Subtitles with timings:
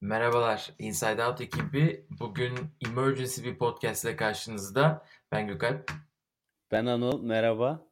[0.00, 2.06] Merhabalar, Inside Out ekibi.
[2.10, 5.06] Bugün emergency bir podcast ile karşınızda.
[5.32, 5.90] Ben Gökalp.
[6.70, 7.86] Ben Anıl, merhaba.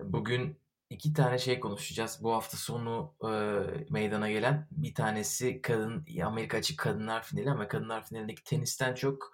[0.00, 2.18] Bugün iki tane şey konuşacağız.
[2.22, 3.30] Bu hafta sonu e,
[3.90, 9.32] meydana gelen bir tanesi kadın Amerika açık kadınlar finali ama kadınlar finalindeki tenisten çok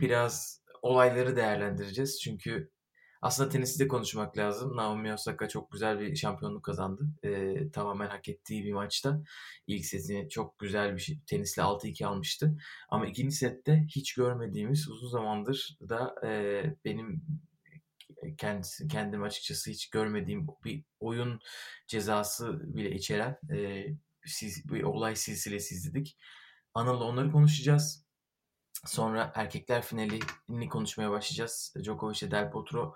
[0.00, 2.20] biraz olayları değerlendireceğiz.
[2.20, 2.70] Çünkü
[3.26, 4.76] aslında tenisi de konuşmak lazım.
[4.76, 7.08] Naomi Osaka çok güzel bir şampiyonluk kazandı.
[7.24, 9.22] Ee, tamamen hak ettiği bir maçta.
[9.66, 12.56] İlk setini çok güzel bir şey, tenisle 6-2 almıştı.
[12.88, 17.24] Ama ikinci sette hiç görmediğimiz uzun zamandır da e, benim
[18.38, 21.40] kendisi kendim açıkçası hiç görmediğim bir oyun
[21.86, 23.86] cezası bile içeren e,
[24.64, 26.16] bir olay silsilesi izledik.
[26.74, 28.06] Anıl'la onları konuşacağız.
[28.84, 31.74] Sonra erkekler finalini konuşmaya başlayacağız.
[31.82, 32.94] Djokovic ile Del Potro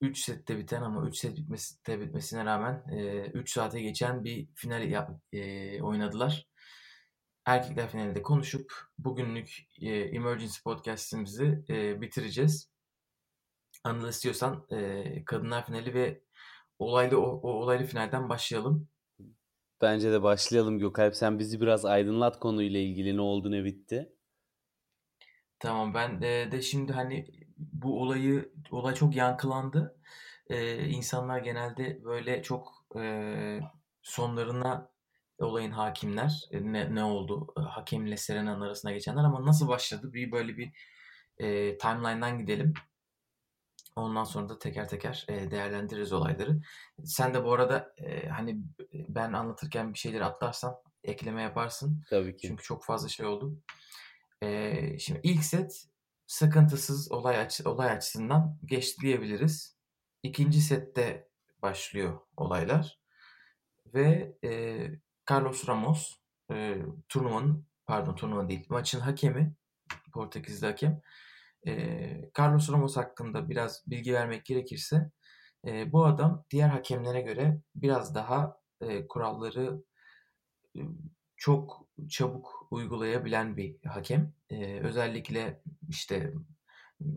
[0.00, 2.84] 3 sette biten ama 3 set bitmesi, bitmesine rağmen
[3.34, 6.46] 3 saate geçen bir final yap, e, oynadılar.
[7.46, 12.72] Erkekler finalinde konuşup bugünlük e, Emergency Podcast'imizi e, bitireceğiz.
[13.84, 16.22] Anıl istiyorsan e, kadınlar finali ve
[16.78, 18.88] olaylı o, o olaylı finalden başlayalım.
[19.80, 21.16] Bence de başlayalım Gökalp.
[21.16, 24.12] Sen bizi biraz aydınlat konuyla ilgili ne oldu ne bitti.
[25.58, 27.26] Tamam ben de, de şimdi hani
[27.58, 29.96] bu olayı olay çok yankılandı.
[30.48, 33.60] Ee, insanlar genelde böyle çok e,
[34.02, 34.90] sonlarına
[35.38, 40.56] olayın hakimler e, ne, ne oldu hakemle Serena'nın arasında geçenler ama nasıl başladı bir böyle
[40.56, 40.72] bir
[41.38, 42.74] e, timeline'dan gidelim.
[43.96, 46.62] Ondan sonra da teker teker e, değerlendiririz olayları.
[47.04, 48.60] Sen de bu arada e, hani
[48.92, 52.04] ben anlatırken bir şeyleri atlarsan ekleme yaparsın.
[52.10, 52.48] Tabii ki.
[52.48, 53.56] Çünkü çok fazla şey oldu.
[54.42, 55.91] E, şimdi ilk set
[56.26, 59.76] sıkıntısız olay, açı, olay açısından geçti diyebiliriz.
[60.22, 61.28] İkinci sette
[61.62, 62.98] başlıyor olaylar.
[63.94, 64.50] Ve e,
[65.30, 66.16] Carlos Ramos
[66.50, 66.76] e,
[67.08, 69.54] turnuvanın pardon turnuva değil maçın hakemi
[70.12, 71.02] Portekizli hakem
[71.66, 75.10] e, Carlos Ramos hakkında biraz bilgi vermek gerekirse
[75.66, 79.82] e, bu adam diğer hakemlere göre biraz daha e, kuralları
[80.76, 80.80] e,
[81.36, 84.32] çok çabuk uygulayabilen bir hakem.
[84.52, 86.32] E, özellikle işte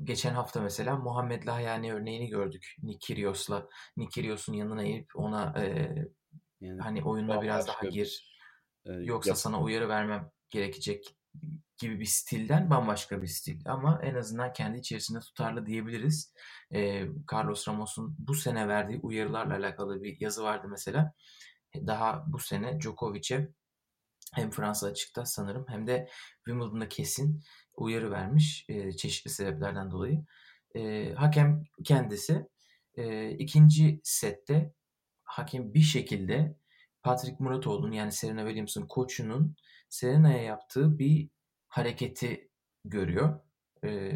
[0.03, 2.75] geçen hafta mesela Muhammed Lahyani örneğini gördük.
[2.83, 5.95] Nikirios'la Nikirios'un yanına inip ona e,
[6.61, 8.35] yani, hani oyunda biraz daha gir.
[8.85, 11.15] E, yoksa yap- sana uyarı vermem gerekecek
[11.77, 13.61] gibi bir stilden bambaşka bir stil.
[13.65, 16.33] Ama en azından kendi içerisinde tutarlı diyebiliriz.
[16.73, 21.13] E, Carlos Ramos'un bu sene verdiği uyarılarla alakalı bir yazı vardı mesela.
[21.75, 23.49] Daha bu sene Djokovic'e
[24.33, 27.43] hem Fransa açıkta sanırım hem de Wimbledon'da kesin
[27.77, 30.25] uyarı vermiş e, çeşitli sebeplerden dolayı.
[30.75, 32.47] E, hakem kendisi
[32.95, 34.73] e, ikinci sette
[35.23, 36.55] hakem bir şekilde
[37.03, 39.55] Patrick Muratoğlu'nun yani Serena Williams'ın koçunun
[39.89, 41.29] Serena'ya yaptığı bir
[41.67, 42.49] hareketi
[42.85, 43.39] görüyor.
[43.83, 44.11] E,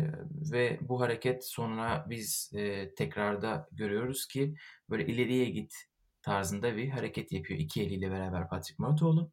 [0.52, 4.56] ve bu hareket sonra biz e, tekrarda görüyoruz ki
[4.90, 5.74] böyle ileriye git
[6.22, 9.32] tarzında bir hareket yapıyor iki eliyle beraber Patrick Muratoğlu.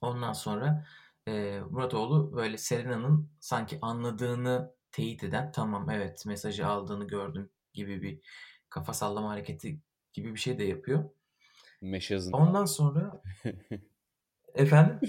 [0.00, 0.86] Ondan sonra
[1.28, 8.20] e, Muratoğlu böyle Serena'nın sanki anladığını teyit eden tamam evet mesajı aldığını gördüm gibi bir
[8.70, 9.80] kafa sallama hareketi
[10.12, 11.10] gibi bir şey de yapıyor.
[11.80, 13.22] Meşazını Ondan sonra
[14.54, 15.00] efendim?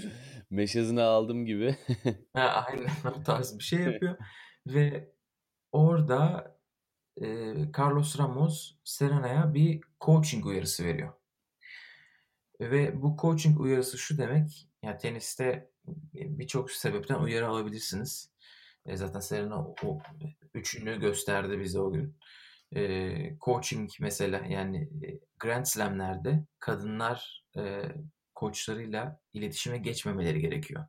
[0.50, 1.76] Meşazını aldım gibi.
[2.34, 4.16] ha, aynen o tarz bir şey yapıyor.
[4.66, 5.12] Ve
[5.72, 6.56] orada
[7.20, 7.26] e,
[7.78, 11.12] Carlos Ramos Serena'ya bir coaching uyarısı veriyor.
[12.60, 15.70] Ve bu coaching uyarısı şu demek ya teniste
[16.14, 18.30] birçok sebepten uyarı alabilirsiniz.
[18.86, 19.98] E, zaten Serena o,
[20.54, 22.16] üçünü gösterdi bize o gün.
[22.76, 24.88] E, coaching mesela yani
[25.38, 27.82] Grand Slam'lerde kadınlar e,
[28.34, 30.86] koçlarıyla iletişime geçmemeleri gerekiyor.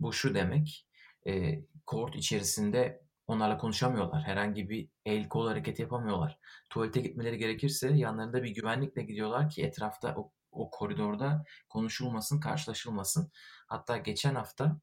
[0.00, 0.86] Bu şu demek,
[1.26, 4.22] e, kort içerisinde onlarla konuşamıyorlar.
[4.22, 6.38] Herhangi bir el kol hareketi yapamıyorlar.
[6.70, 13.30] Tuvalete gitmeleri gerekirse yanlarında bir güvenlikle gidiyorlar ki etrafta o o koridorda konuşulmasın, karşılaşılmasın.
[13.66, 14.80] Hatta geçen hafta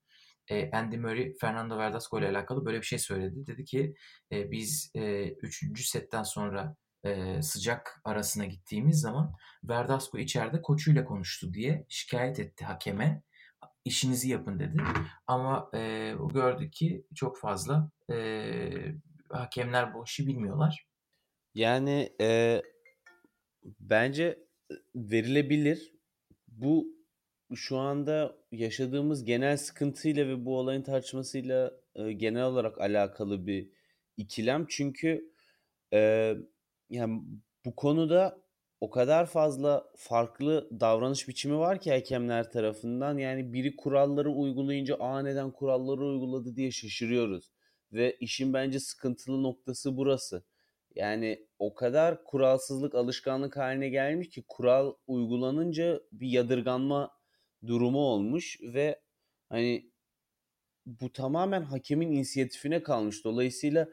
[0.48, 3.48] e, Andy Murray Fernando Verdasco ile alakalı böyle bir şey söyledi.
[3.48, 3.96] Dedi ki
[4.32, 9.34] e, biz e, üçüncü setten sonra e, sıcak arasına gittiğimiz zaman
[9.64, 13.22] Verdasco içeride koçuyla konuştu diye şikayet etti hakeme.
[13.86, 14.84] İşinizi yapın dedi.
[15.28, 18.16] Ama e, gördük ki çok fazla e,
[19.30, 20.88] hakemler bu işi bilmiyorlar.
[21.56, 22.62] Yani e,
[23.80, 24.40] bence
[24.96, 25.94] verilebilir.
[26.48, 26.88] Bu
[27.56, 33.70] şu anda yaşadığımız genel sıkıntıyla ve bu olayın tartışmasıyla e, genel olarak alakalı bir
[34.18, 34.66] ikilem.
[34.70, 35.32] Çünkü
[35.94, 36.34] e,
[36.90, 37.22] yani
[37.66, 38.42] bu konuda
[38.82, 43.18] o kadar fazla farklı davranış biçimi var ki hakemler tarafından.
[43.18, 47.52] Yani biri kuralları uygulayınca aa kuralları uyguladı diye şaşırıyoruz.
[47.92, 50.44] Ve işin bence sıkıntılı noktası burası.
[50.96, 57.12] Yani o kadar kuralsızlık alışkanlık haline gelmiş ki kural uygulanınca bir yadırganma
[57.68, 59.02] durumu olmuş ve
[59.50, 59.92] hani
[60.86, 63.26] bu tamamen hakemin inisiyatifine kalmış.
[63.26, 63.88] Dolayısıyla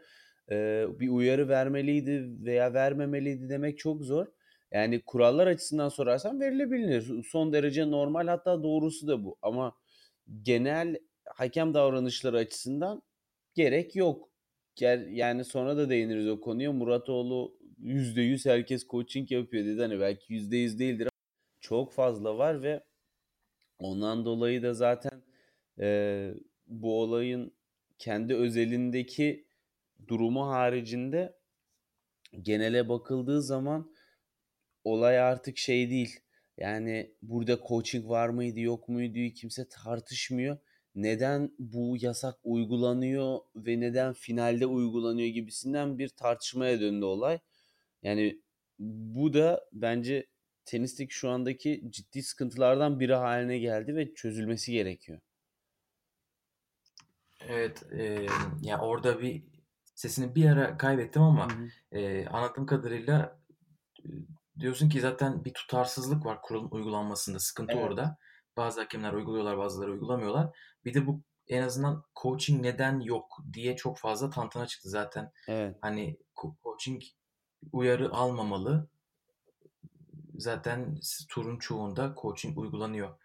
[0.50, 4.26] e, bir uyarı vermeliydi veya vermemeliydi demek çok zor.
[4.72, 7.24] Yani kurallar açısından sorarsan verilebilir.
[7.30, 9.38] Son derece normal hatta doğrusu da bu.
[9.42, 9.76] Ama
[10.42, 13.02] genel hakem davranışları açısından
[13.54, 14.30] gerek yok.
[15.10, 16.72] Yani sonra da değiniriz o konuya.
[16.72, 19.80] Muratoğlu %100 herkes coaching yapıyor dedi.
[19.80, 21.10] Hani belki %100 değildir ama
[21.60, 22.84] çok fazla var ve
[23.78, 25.22] ondan dolayı da zaten
[25.80, 26.30] e,
[26.66, 27.52] bu olayın
[27.98, 29.46] kendi özelindeki
[30.08, 31.38] durumu haricinde
[32.42, 33.94] genele bakıldığı zaman
[34.84, 36.20] olay artık şey değil.
[36.56, 40.58] Yani burada coaching var mıydı yok muydu kimse tartışmıyor.
[40.98, 47.38] Neden bu yasak uygulanıyor ve neden finalde uygulanıyor gibisinden bir tartışmaya döndü olay.
[48.02, 48.40] Yani
[48.78, 50.26] bu da bence
[50.64, 55.20] tenisteki şu andaki ciddi sıkıntılardan biri haline geldi ve çözülmesi gerekiyor.
[57.48, 58.26] Evet, e,
[58.62, 59.42] ya orada bir
[59.94, 61.48] sesini bir ara kaybettim ama
[61.92, 63.38] e, anladığım kadarıyla
[64.58, 67.38] diyorsun ki zaten bir tutarsızlık var kuralın uygulanmasında.
[67.38, 67.84] Sıkıntı evet.
[67.84, 68.18] orada.
[68.58, 70.56] Bazı hakemler uyguluyorlar, bazıları uygulamıyorlar.
[70.84, 75.32] Bir de bu en azından coaching neden yok diye çok fazla tantana çıktı zaten.
[75.48, 75.76] Evet.
[75.80, 76.18] Hani
[76.62, 77.02] coaching
[77.72, 78.88] uyarı almamalı.
[80.34, 83.18] Zaten turun çoğunda coaching uygulanıyor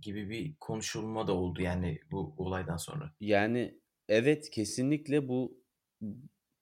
[0.00, 3.12] gibi bir konuşulma da oldu yani bu olaydan sonra.
[3.20, 5.60] Yani evet kesinlikle bu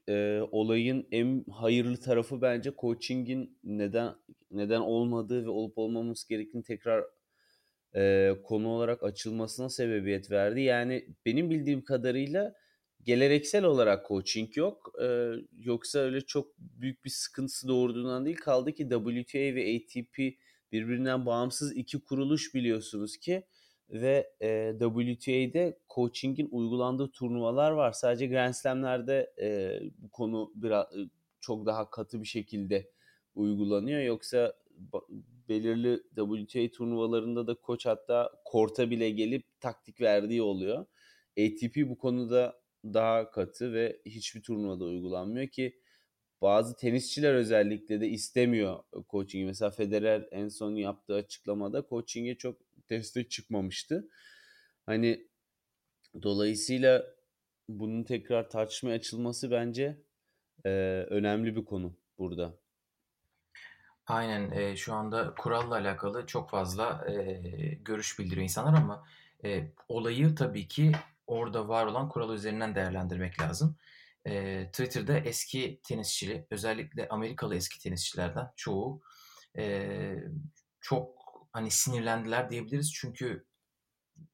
[0.09, 4.15] e, olayın en hayırlı tarafı bence coaching'in neden
[4.51, 7.05] neden olmadığı ve olup olmaması gerektiğini tekrar
[7.97, 10.61] e, konu olarak açılmasına sebebiyet verdi.
[10.61, 12.55] Yani benim bildiğim kadarıyla
[13.03, 14.93] geleneksel olarak coaching yok.
[15.03, 18.37] E, yoksa öyle çok büyük bir sıkıntısı doğurduğundan değil.
[18.37, 20.19] Kaldı ki WTA ve ATP
[20.73, 23.45] birbirinden bağımsız iki kuruluş biliyorsunuz ki
[23.91, 27.93] ve e, WTA'de coaching'in uygulandığı turnuvalar var.
[27.93, 30.87] Sadece Grand Slam'lerde e, bu konu biraz
[31.41, 32.91] çok daha katı bir şekilde
[33.35, 34.01] uygulanıyor.
[34.01, 34.55] Yoksa
[35.49, 40.87] belirli WTA turnuvalarında da koç hatta korta bile gelip taktik verdiği oluyor.
[41.39, 45.81] ATP bu konuda daha katı ve hiçbir turnuvada uygulanmıyor ki
[46.43, 48.79] bazı tenisçiler özellikle de istemiyor
[49.11, 49.47] coaching'i.
[49.47, 54.09] Mesela Federer en son yaptığı açıklamada coaching'e çok destek çıkmamıştı.
[54.87, 55.29] Hani
[56.23, 57.05] dolayısıyla
[57.69, 60.03] bunun tekrar tartışmaya açılması bence
[60.65, 60.71] e,
[61.11, 62.64] önemli bir konu burada.
[64.07, 67.33] Aynen e, şu anda kuralla alakalı çok fazla e,
[67.75, 69.05] görüş bildiriyor insanlar ama
[69.45, 70.93] e, olayı tabii ki
[71.27, 73.77] orada var olan kural üzerinden değerlendirmek lazım.
[74.25, 79.01] E, Twitter'da eski tenisçili, özellikle Amerikalı eski tenisçilerden çoğu
[79.59, 80.17] e,
[80.81, 81.15] çok
[81.53, 82.93] hani sinirlendiler diyebiliriz.
[82.93, 83.47] Çünkü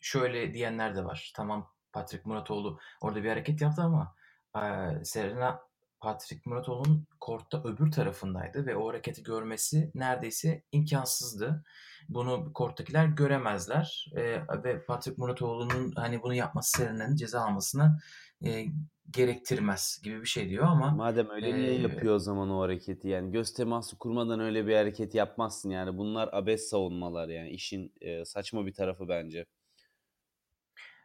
[0.01, 1.33] şöyle diyenler de var.
[1.37, 4.17] Tamam Patrick Muratoğlu orada bir hareket yaptı ama
[4.57, 4.61] e,
[5.05, 5.70] Serena
[6.01, 11.65] Patrick Muratoğlu'nun kortta öbür tarafındaydı ve o hareketi görmesi neredeyse imkansızdı.
[12.09, 14.23] Bunu korttakiler göremezler e,
[14.65, 17.99] ve Patrick Muratoğlu'nun hani bunu yapması Serena'nın ceza almasına
[18.45, 18.65] e,
[19.11, 23.09] gerektirmez gibi bir şey diyor ama madem öyle e, niye yapıyor o zaman o hareketi
[23.09, 28.25] yani göz teması kurmadan öyle bir hareket yapmazsın yani bunlar abes savunmalar yani işin e,
[28.25, 29.47] saçma bir tarafı bence.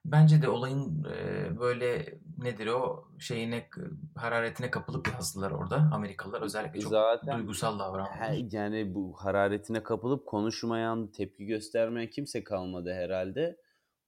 [0.05, 3.69] Bence de olayın e, böyle nedir o şeyine
[4.15, 8.51] hararetine kapılıp yazdılar orada Amerikalılar özellikle çok Zaten, duygusal davrandılar.
[8.51, 13.57] Yani bu hararetine kapılıp konuşmayan, tepki göstermeyen kimse kalmadı herhalde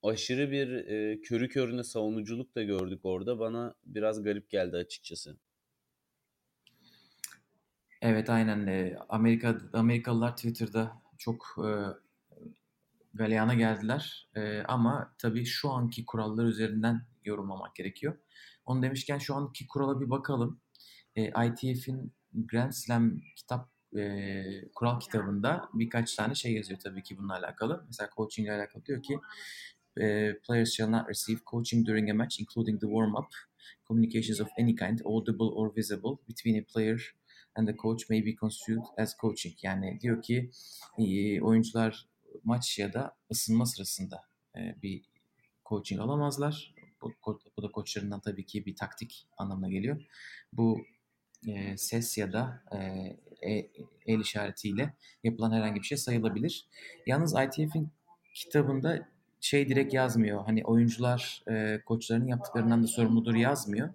[0.02, 3.38] aşırı bir e, körü körüne savunuculuk da gördük orada.
[3.38, 5.36] Bana biraz garip geldi açıkçası.
[8.02, 8.66] Evet aynen.
[8.66, 11.68] E, Amerika Amerikalılar Twitter'da çok e,
[13.18, 14.28] galeyana geldiler.
[14.36, 18.18] E, ama tabii şu anki kurallar üzerinden yorumlamak gerekiyor.
[18.66, 20.60] Onu demişken şu anki kurala bir bakalım.
[21.16, 24.42] E, ITF'in Grand Slam kitap e,
[24.74, 27.84] kural kitabında birkaç tane şey yazıyor tabii ki bununla alakalı.
[27.86, 29.20] Mesela coaching ile alakalı diyor ki
[29.98, 33.30] uh, players shall not receive coaching during a match, including the warm-up,
[33.86, 36.98] communications of any kind, audible or visible, between a player
[37.56, 39.54] and the coach may be construed as coaching.
[39.62, 40.50] Yani diyor ki
[40.98, 42.06] e, oyuncular
[42.44, 44.22] maç ya da ısınma sırasında
[44.56, 45.02] e, bir
[45.66, 46.74] coaching alamazlar.
[47.02, 47.12] Bu,
[47.56, 50.04] bu da koçlarından tabii ki bir taktik anlamına geliyor.
[50.52, 50.78] Bu
[51.46, 52.76] e, ses ya da e,
[53.50, 53.70] e,
[54.06, 54.94] el işaretiyle
[55.24, 56.66] yapılan herhangi bir şey sayılabilir.
[57.06, 57.88] Yalnız ITF'in
[58.34, 59.08] kitabında
[59.40, 60.44] şey direkt yazmıyor.
[60.44, 63.88] Hani oyuncular e, koçlarının yaptıklarından da sorumludur yazmıyor.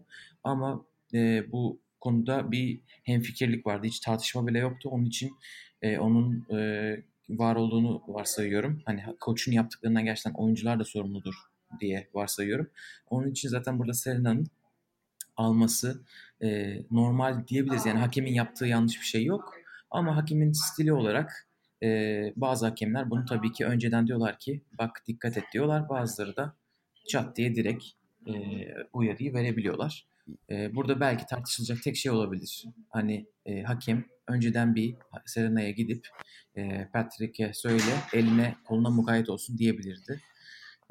[0.44, 3.88] Ama e, bu konuda bir hemfikirlik vardı.
[3.88, 4.90] Hiç tartışma bile yoktu.
[4.92, 5.36] Onun için
[5.82, 6.98] e, onun e,
[7.30, 8.82] var olduğunu varsayıyorum.
[8.86, 11.36] Hani koçun yaptıklarından gerçekten oyuncular da sorumludur
[11.80, 12.70] diye varsayıyorum.
[13.10, 14.48] Onun için zaten burada Serena'nın
[15.38, 16.03] alması
[16.42, 17.86] e, normal diyebiliriz.
[17.86, 19.53] Yani hakemin yaptığı yanlış bir şey yok.
[19.92, 21.48] Ama hakemin stili olarak
[21.84, 21.88] e,
[22.36, 25.89] bazı hakemler bunu tabii ki önceden diyorlar ki bak dikkat et diyorlar.
[25.89, 26.56] Bazıları da
[27.08, 27.84] çat diye direkt
[28.27, 28.34] e,
[28.94, 30.08] uyarıyı verebiliyorlar.
[30.50, 32.65] E, burada belki tartışılacak tek şey olabilir.
[32.89, 36.08] Hani e, hakem önceden bir Serena'ya gidip
[36.56, 40.22] e, Patrick'e söyle eline koluna mukayyet olsun diyebilirdi.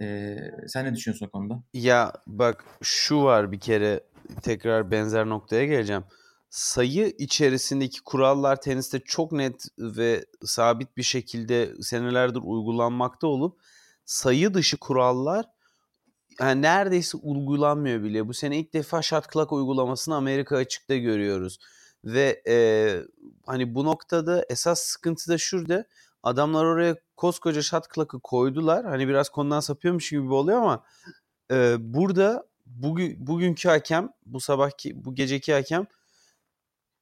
[0.01, 0.37] E,
[0.67, 1.63] sen ne düşünüyorsun o konuda?
[1.75, 4.01] Ya bak şu var bir kere
[4.43, 6.05] tekrar benzer noktaya geleceğim.
[6.51, 13.61] Sayı içerisindeki kurallar teniste çok net ve sabit bir şekilde senelerdir uygulanmakta olup
[14.05, 15.47] sayı dışı kurallar
[16.41, 18.29] yani neredeyse uygulanmıyor bile.
[18.29, 21.59] Bu sene ilk defa shot clock uygulamasını Amerika açıkta görüyoruz.
[22.05, 22.57] Ve e,
[23.47, 25.85] hani bu noktada esas sıkıntı da şurada.
[26.23, 28.85] Adamlar oraya koskoca shot clock'ı koydular.
[28.85, 30.85] Hani biraz konudan sapıyormuş gibi oluyor ama
[31.53, 35.87] e, burada bugün bugünkü hakem, bu sabahki, bu geceki hakem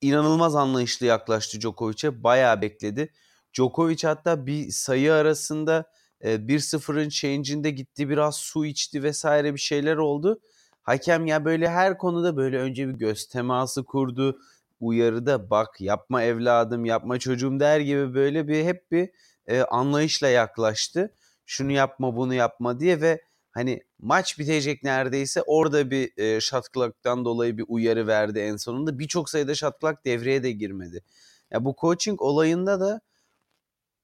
[0.01, 2.23] inanılmaz anlayışlı yaklaştı Djokovic'e.
[2.25, 3.13] Bayağı bekledi.
[3.55, 9.97] Djokovic hatta bir sayı arasında e, 1-0'ın change'inde gitti biraz su içti vesaire bir şeyler
[9.97, 10.41] oldu.
[10.83, 14.39] Hakem ya böyle her konuda böyle önce bir göz teması kurdu.
[14.81, 19.11] Uyarıda bak yapma evladım yapma çocuğum der gibi böyle bir hep bir
[19.47, 21.15] e, anlayışla yaklaştı.
[21.47, 27.25] Şunu yapma bunu yapma diye ve hani maç bitecek neredeyse orada bir e, shot clock'tan
[27.25, 28.99] dolayı bir uyarı verdi en sonunda.
[28.99, 31.03] Birçok sayıda clock devreye de girmedi.
[31.51, 33.01] Ya bu coaching olayında da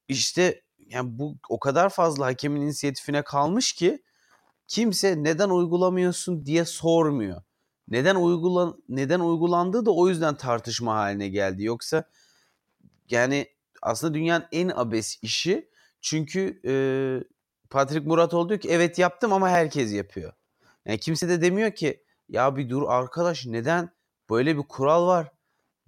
[0.08, 4.02] işte yani bu o kadar fazla hakemin inisiyatifine kalmış ki
[4.66, 7.42] kimse neden uygulamıyorsun diye sormuyor.
[7.88, 11.64] Neden uygulan neden uygulandığı da o yüzden tartışma haline geldi.
[11.64, 12.04] Yoksa
[13.10, 13.46] yani
[13.82, 16.74] aslında dünyanın en abes işi çünkü e,
[17.70, 20.32] Patrick Murat diyor ki evet yaptım ama herkes yapıyor.
[20.84, 23.90] Yani kimse de demiyor ki ya bir dur arkadaş neden
[24.30, 25.32] böyle bir kural var.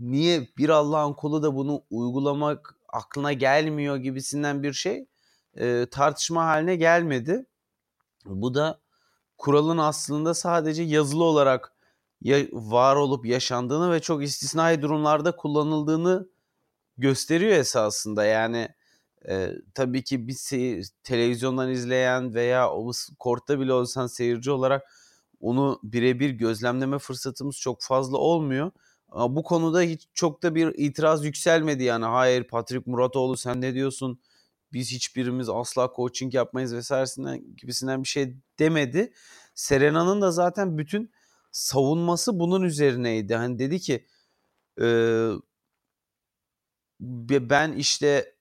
[0.00, 5.06] Niye bir Allah'ın kulu da bunu uygulamak aklına gelmiyor gibisinden bir şey
[5.56, 7.46] e, tartışma haline gelmedi.
[8.24, 8.80] Bu da
[9.38, 11.72] kuralın aslında sadece yazılı olarak
[12.22, 16.28] ya, var olup yaşandığını ve çok istisnai durumlarda kullanıldığını
[16.98, 18.24] gösteriyor esasında.
[18.24, 18.68] Yani
[19.28, 24.92] e, tabii ki bir seyir, televizyondan izleyen veya o kortta bile olsan seyirci olarak
[25.40, 28.70] onu birebir gözlemleme fırsatımız çok fazla olmuyor.
[29.12, 32.04] Bu konuda hiç çok da bir itiraz yükselmedi yani.
[32.04, 34.20] Hayır Patrick Muratoğlu sen ne diyorsun?
[34.72, 39.12] Biz hiçbirimiz asla coaching yapmayız vesairesinden gibisinden bir şey demedi.
[39.54, 41.12] Serena'nın da zaten bütün
[41.52, 43.34] savunması bunun üzerineydi.
[43.34, 44.06] Hani dedi ki
[44.80, 45.30] e,
[47.50, 48.34] ben işte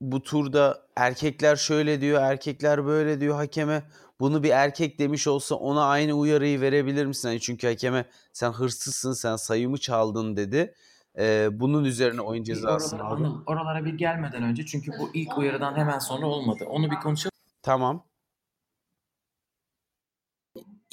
[0.00, 3.82] bu turda erkekler şöyle diyor, erkekler böyle diyor hakeme.
[4.22, 7.28] Bunu bir erkek demiş olsa ona aynı uyarıyı verebilir misin?
[7.28, 10.74] Yani çünkü hakeme sen hırsızsın, sen sayımı çaldın dedi.
[11.18, 13.30] Ee, bunun üzerine oyun cezası aldı.
[13.46, 16.64] oralara bir gelmeden önce çünkü bu ilk uyarıdan hemen sonra olmadı.
[16.68, 17.32] Onu bir konuşalım.
[17.62, 18.04] Tamam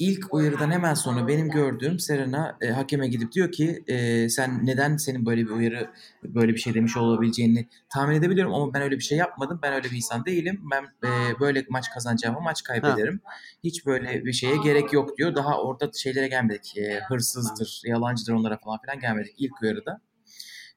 [0.00, 4.96] ilk uyarıdan hemen sonra benim gördüğüm Serena e, hakeme gidip diyor ki e, sen neden
[4.96, 5.90] senin böyle bir uyarı
[6.24, 9.58] böyle bir şey demiş olabileceğini tahmin edebiliyorum ama ben öyle bir şey yapmadım.
[9.62, 10.60] Ben öyle bir insan değilim.
[10.70, 13.20] Ben e, böyle maç kazanacağımı maç kaybederim.
[13.24, 13.32] Ha.
[13.64, 15.34] Hiç böyle bir şeye gerek yok diyor.
[15.34, 16.76] Daha orada şeylere gelmedik.
[16.78, 20.00] E, hırsızdır, yalancıdır onlara falan filan gelmedik ilk uyarıda.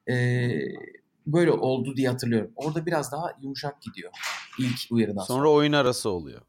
[0.10, 0.48] E,
[1.28, 2.52] böyle oldu diye hatırlıyorum.
[2.56, 4.12] Orada biraz daha yumuşak gidiyor
[4.60, 5.38] ilk uyarıdan sonra.
[5.38, 6.42] Sonra oyun arası oluyor.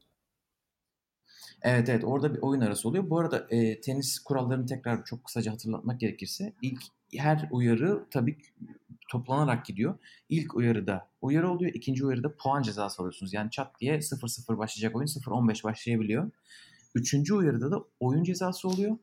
[1.61, 3.09] Evet evet orada bir oyun arası oluyor.
[3.09, 6.81] Bu arada e, tenis kurallarını tekrar çok kısaca hatırlatmak gerekirse ilk
[7.17, 8.37] her uyarı tabii
[9.09, 9.97] toplanarak gidiyor.
[10.29, 11.71] İlk uyarıda uyarı oluyor.
[11.73, 13.33] ikinci uyarıda puan cezası alıyorsunuz.
[13.33, 16.31] Yani çat diye 0-0 başlayacak oyun 0-15 başlayabiliyor.
[16.95, 18.97] Üçüncü uyarıda da oyun cezası oluyor.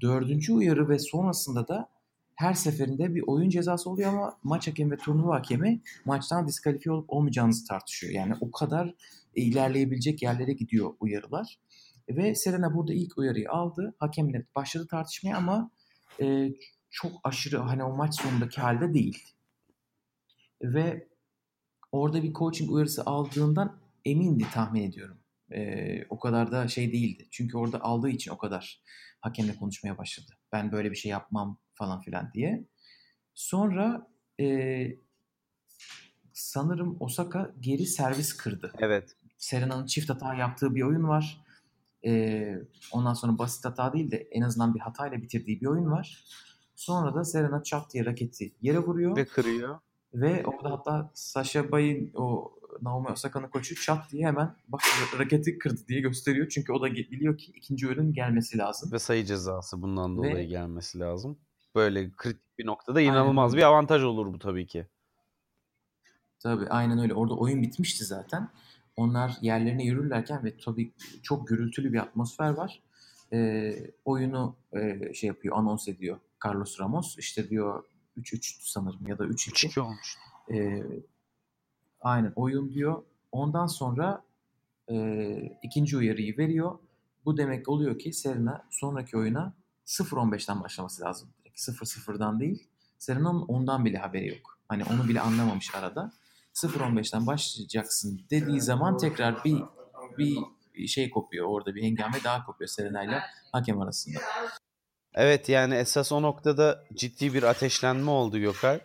[0.00, 1.88] Dördüncü uyarı ve sonrasında da
[2.34, 7.12] her seferinde bir oyun cezası oluyor ama maç hakemi ve turnuva hakemi maçtan diskalifiye olup
[7.12, 8.12] olmayacağınızı tartışıyor.
[8.12, 8.94] Yani o kadar
[9.34, 11.58] ilerleyebilecek yerlere gidiyor uyarılar.
[12.08, 13.94] Ve Serena burada ilk uyarıyı aldı.
[13.98, 15.70] Hakemle başladı tartışmaya ama
[16.20, 16.48] e,
[16.90, 19.34] çok aşırı hani o maç sonundaki halde değil.
[20.62, 21.08] Ve
[21.92, 25.18] orada bir coaching uyarısı aldığından emindi tahmin ediyorum.
[25.52, 27.28] E, o kadar da şey değildi.
[27.30, 28.82] Çünkü orada aldığı için o kadar
[29.20, 30.32] hakemle konuşmaya başladı.
[30.52, 32.64] Ben böyle bir şey yapmam falan filan diye.
[33.34, 34.86] Sonra e,
[36.32, 38.72] sanırım Osaka geri servis kırdı.
[38.78, 39.16] Evet.
[39.38, 41.44] Serena'nın çift hata yaptığı bir oyun var.
[42.04, 42.54] E,
[42.92, 46.24] ondan sonra basit hata değil de en azından bir hatayla bitirdiği bir oyun var.
[46.76, 49.16] Sonra da Serena çat diye raketi yere vuruyor.
[49.16, 49.78] Ve kırıyor.
[50.14, 54.80] Ve orada hatta Sasha Bay'in o Naomi Osaka'nın koçu çat diye hemen bak
[55.18, 56.48] raketi kırdı diye gösteriyor.
[56.48, 58.92] Çünkü o da biliyor ki ikinci oyunun gelmesi lazım.
[58.92, 61.38] Ve sayı cezası bundan dolayı Ve- gelmesi lazım.
[61.74, 64.86] Böyle kritik bir noktada inanılmaz bir avantaj olur bu tabii ki.
[66.38, 67.14] Tabii aynen öyle.
[67.14, 68.48] Orada oyun bitmişti zaten.
[68.96, 72.82] Onlar yerlerine yürürlerken ve tabii çok gürültülü bir atmosfer var.
[73.32, 77.18] Ee, oyunu e, şey yapıyor, anons ediyor Carlos Ramos.
[77.18, 77.84] İşte diyor
[78.18, 79.68] 3-3 sanırım ya da 3-2.
[79.68, 80.16] 3-2 olmuş.
[80.52, 80.82] Ee,
[82.00, 83.02] aynen oyun diyor.
[83.32, 84.24] Ondan sonra
[84.90, 86.78] e, ikinci uyarıyı veriyor.
[87.24, 89.54] Bu demek oluyor ki Serena sonraki oyuna
[89.86, 91.28] 0-15'ten başlaması lazım.
[91.44, 92.68] Direkt 0-0'dan değil.
[92.98, 94.58] Serena'nın ondan bile haberi yok.
[94.68, 96.12] Hani onu bile anlamamış arada.
[96.54, 99.62] 0-15'ten başlayacaksın dediği zaman tekrar bir
[100.18, 100.38] bir
[100.86, 101.46] şey kopuyor.
[101.48, 104.20] Orada bir hengame daha kopuyor Serena ile hakem arasında.
[105.14, 108.80] Evet yani esas o noktada ciddi bir ateşlenme oldu Gökay.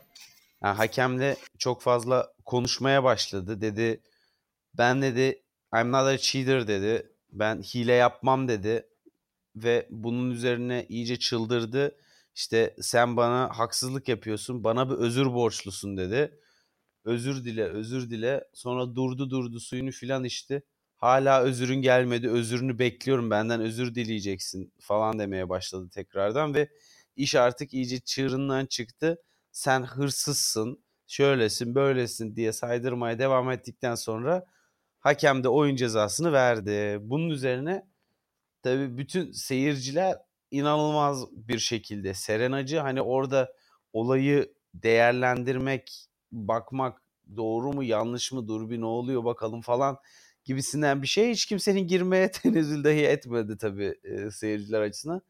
[0.63, 3.61] Yani hakemle çok fazla konuşmaya başladı.
[3.61, 4.01] Dedi
[4.77, 5.41] ben dedi
[5.75, 7.11] I'm not a cheater dedi.
[7.31, 8.87] Ben hile yapmam dedi.
[9.55, 11.95] Ve bunun üzerine iyice çıldırdı.
[12.35, 14.63] İşte sen bana haksızlık yapıyorsun.
[14.63, 16.39] Bana bir özür borçlusun dedi.
[17.07, 18.43] Özür dile, özür dile.
[18.53, 20.63] Sonra durdu durdu suyunu filan içti.
[20.97, 22.29] Hala özürün gelmedi.
[22.29, 23.31] Özürünü bekliyorum.
[23.31, 26.69] Benden özür dileyeceksin falan demeye başladı tekrardan ve
[27.15, 29.21] iş artık iyice çığırından çıktı.
[29.51, 34.45] Sen hırsızsın, şöylesin, böylesin diye saydırmaya devam ettikten sonra
[34.99, 36.97] hakem de oyun cezasını verdi.
[37.01, 37.87] Bunun üzerine
[38.63, 40.17] tabii bütün seyirciler
[40.51, 43.53] inanılmaz bir şekilde Serenacı hani orada
[43.93, 47.01] olayı değerlendirmek, bakmak
[47.35, 49.97] doğru mu yanlış mı dur bir ne oluyor bakalım falan
[50.47, 55.21] gibisinden bir şey hiç kimsenin girmeye tenezzül dahi etmedi tabii e, seyirciler açısından.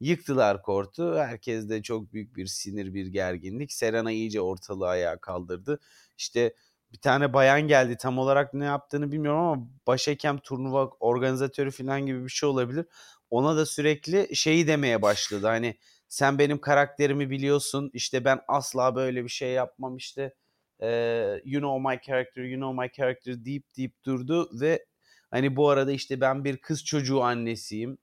[0.00, 1.16] Yıktılar kortu.
[1.18, 3.72] Herkes de çok büyük bir sinir, bir gerginlik.
[3.72, 5.80] Serena iyice ortalığı ayağa kaldırdı.
[6.18, 6.54] İşte
[6.92, 7.96] bir tane bayan geldi.
[7.96, 12.86] Tam olarak ne yaptığını bilmiyorum ama başhakem turnuva organizatörü falan gibi bir şey olabilir.
[13.30, 15.46] Ona da sürekli şeyi demeye başladı.
[15.46, 17.90] Hani sen benim karakterimi biliyorsun.
[17.92, 19.96] İşte ben asla böyle bir şey yapmam.
[19.96, 20.34] İşte
[20.82, 20.88] e,
[21.44, 24.86] you know my character, you know my character deyip deyip durdu ve
[25.30, 27.98] hani bu arada işte ben bir kız çocuğu annesiyim.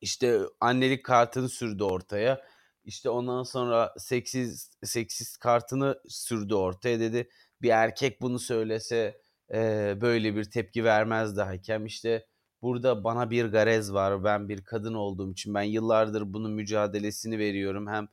[0.00, 2.40] İşte annelik kartını sürdü ortaya.
[2.84, 7.28] İşte ondan sonra seksiz seksiz kartını sürdü ortaya dedi.
[7.62, 9.20] Bir erkek bunu söylese
[9.54, 11.86] e, böyle bir tepki vermezdi hakem.
[11.86, 12.26] İşte
[12.62, 14.24] burada bana bir garez var.
[14.24, 17.86] Ben bir kadın olduğum için ben yıllardır bunun mücadelesini veriyorum.
[17.86, 18.08] Hem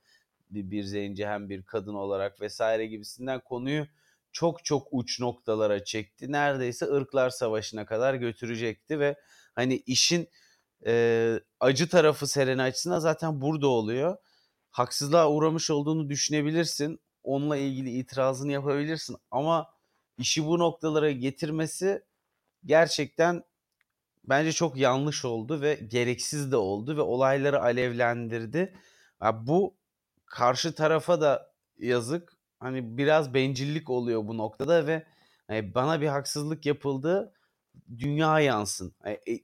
[0.55, 3.87] bir, zenci hem bir kadın olarak vesaire gibisinden konuyu
[4.31, 6.31] çok çok uç noktalara çekti.
[6.31, 9.15] Neredeyse ırklar savaşına kadar götürecekti ve
[9.55, 10.29] hani işin
[10.85, 14.17] e, acı tarafı Serena açısından zaten burada oluyor.
[14.69, 16.99] Haksızlığa uğramış olduğunu düşünebilirsin.
[17.23, 19.69] Onunla ilgili itirazını yapabilirsin ama
[20.17, 22.01] işi bu noktalara getirmesi
[22.65, 23.43] gerçekten
[24.25, 28.73] bence çok yanlış oldu ve gereksiz de oldu ve olayları alevlendirdi.
[29.21, 29.77] Ya bu
[30.33, 32.37] karşı tarafa da yazık.
[32.59, 35.05] Hani biraz bencillik oluyor bu noktada ve
[35.47, 37.33] hani bana bir haksızlık yapıldı
[37.97, 38.95] dünya yansın.
[39.05, 39.39] Yani, e,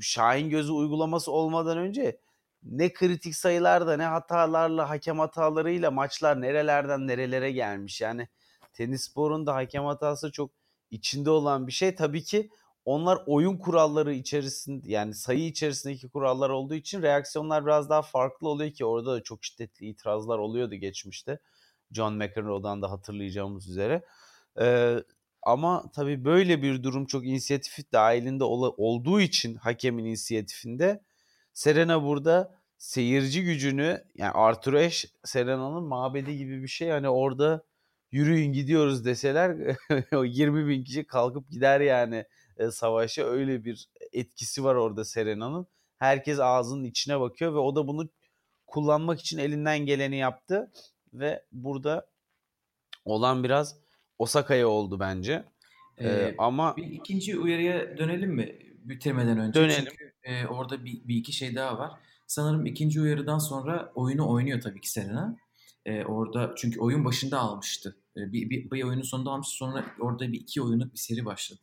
[0.00, 2.20] Şahin gözü uygulaması olmadan önce
[2.62, 8.00] ne kritik sayılarda ne hatalarla hakem hatalarıyla maçlar nerelerden nerelere gelmiş.
[8.00, 8.28] Yani
[8.72, 10.50] tenis sporunda hakem hatası çok
[10.90, 11.94] içinde olan bir şey.
[11.94, 12.50] Tabii ki
[12.84, 18.70] onlar oyun kuralları içerisinde yani sayı içerisindeki kurallar olduğu için reaksiyonlar biraz daha farklı oluyor
[18.70, 21.38] ki orada da çok şiddetli itirazlar oluyordu geçmişte.
[21.92, 24.04] John McEnroe'dan da hatırlayacağımız üzere.
[24.60, 24.96] Ee,
[25.42, 31.02] ama tabii böyle bir durum çok inisiyatif dahilinde ol- olduğu için hakemin inisiyatifinde
[31.52, 37.64] Serena burada seyirci gücünü yani Arthur Ashe Serena'nın mabedi gibi bir şey hani orada
[38.10, 39.76] yürüyün gidiyoruz deseler
[40.14, 42.24] o 20 bin kişi kalkıp gider yani
[42.60, 45.66] e, savaşa öyle bir etkisi var orada Serena'nın.
[45.98, 48.08] Herkes ağzının içine bakıyor ve o da bunu
[48.66, 50.70] kullanmak için elinden geleni yaptı
[51.12, 52.06] ve burada
[53.04, 53.76] olan biraz
[54.18, 55.44] Osaka'ya oldu bence.
[55.98, 59.60] Ee, Ee, ama bir ikinci uyarıya dönelim mi bitirmeden önce?
[59.60, 59.84] Dönelim.
[59.84, 61.90] Çünkü e, orada bir, bir iki şey daha var.
[62.26, 65.36] Sanırım ikinci uyarıdan sonra oyunu oynuyor tabii ki Serena.
[65.86, 67.96] E, orada çünkü oyun başında almıştı.
[68.16, 69.56] E, bir, bir, bir oyunun sonunda almıştı.
[69.56, 71.60] Sonra orada bir iki oyunluk bir seri başladı.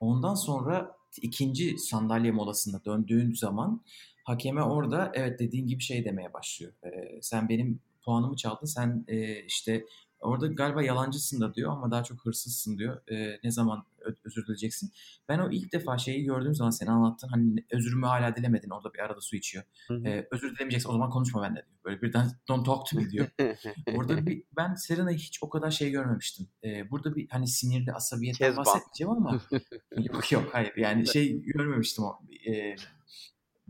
[0.00, 3.82] Ondan sonra ikinci sandalye molasında döndüğün zaman
[4.24, 6.72] hakeme orada evet dediğin gibi şey demeye başlıyor.
[6.84, 8.66] E, sen benim puanımı çaldın.
[8.66, 9.84] Sen e, işte
[10.26, 13.08] orada galiba yalancısın da diyor ama daha çok hırsızsın diyor.
[13.10, 13.84] E, ne zaman
[14.24, 14.92] özür dileyeceksin?
[15.28, 17.28] Ben o ilk defa şeyi gördüğüm zaman seni anlattın.
[17.28, 18.70] Hani özürümü hala dilemedin.
[18.70, 19.64] Orada bir arada su içiyor.
[19.90, 21.76] E, özür dilemeyeceksin o zaman konuşma benimle diyor.
[21.84, 23.26] Böyle birden don't talk to me diyor.
[23.96, 26.46] Orada bir, ben Serena'yı hiç o kadar şey görmemiştim.
[26.64, 28.64] E, burada bir hani sinirli asabiyetten Kezban.
[28.64, 29.40] bahsetmeyeceğim ama
[29.96, 32.18] yok yok hayır yani şey görmemiştim o.
[32.48, 32.76] E,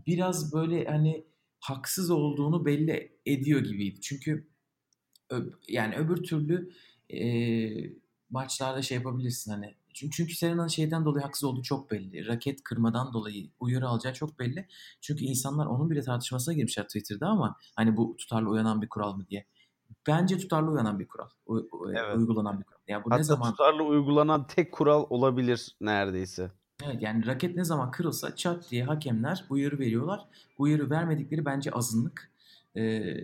[0.07, 1.25] biraz böyle hani
[1.61, 4.01] haksız olduğunu belli ediyor gibiydi.
[4.01, 4.49] Çünkü
[5.69, 6.71] yani öbür türlü
[7.11, 7.21] e,
[8.31, 12.27] maçlarda şey yapabilirsin hani çünkü, çünkü Serena'nın şeyden dolayı haksız olduğu çok belli.
[12.27, 14.67] Raket kırmadan dolayı uyarı alacağı çok belli.
[15.01, 19.27] Çünkü insanlar onun bile tartışmasına girmişler Twitter'da ama hani bu tutarlı uyanan bir kural mı
[19.31, 19.47] diye.
[20.07, 21.29] Bence tutarlı uyanan bir kural.
[21.47, 22.17] U- u- Evet.
[22.17, 22.79] Uygulanan bir kural.
[22.89, 26.51] Yani bu Hatta ne zaman tutarlı uygulanan tek kural olabilir neredeyse.
[26.85, 30.21] Evet yani raket ne zaman kırılsa çat diye hakemler uyarı veriyorlar.
[30.59, 32.31] Uyarı vermedikleri bence azınlık.
[32.77, 33.17] Ee,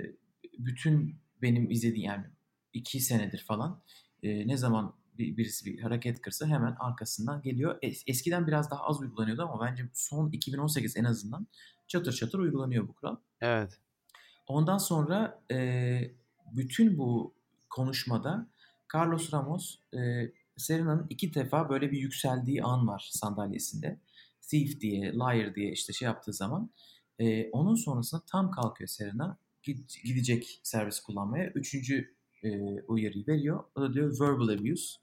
[0.59, 2.25] bütün benim izlediğim yani
[2.73, 3.83] iki senedir falan
[4.23, 7.79] e, ne zaman bir, birisi bir hareket kırsa hemen arkasından geliyor.
[7.83, 11.47] Es- eskiden biraz daha az uygulanıyordu ama bence son 2018 en azından
[11.89, 13.17] çatır çatır uygulanıyor bu kural.
[13.41, 13.79] Evet.
[14.47, 16.01] Ondan sonra e,
[16.53, 17.35] bütün bu
[17.71, 18.47] konuşmada
[18.95, 24.01] Carlos Ramos e, Serena'nın iki defa böyle bir yükseldiği an var sandalyesinde.
[24.41, 26.71] Thief diye, liar diye işte şey yaptığı zaman.
[27.19, 29.39] E, onun sonrasında tam kalkıyor Serena.
[29.63, 31.51] Gid- Gidecek servis kullanmaya.
[31.55, 32.49] Üçüncü e,
[32.89, 33.65] uyarıyı veriyor.
[33.75, 34.97] O da diyor verbal abuse.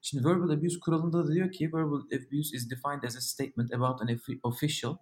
[0.00, 4.02] Şimdi verbal abuse kuralında da diyor ki verbal abuse is defined as a statement about
[4.02, 4.96] an offi- official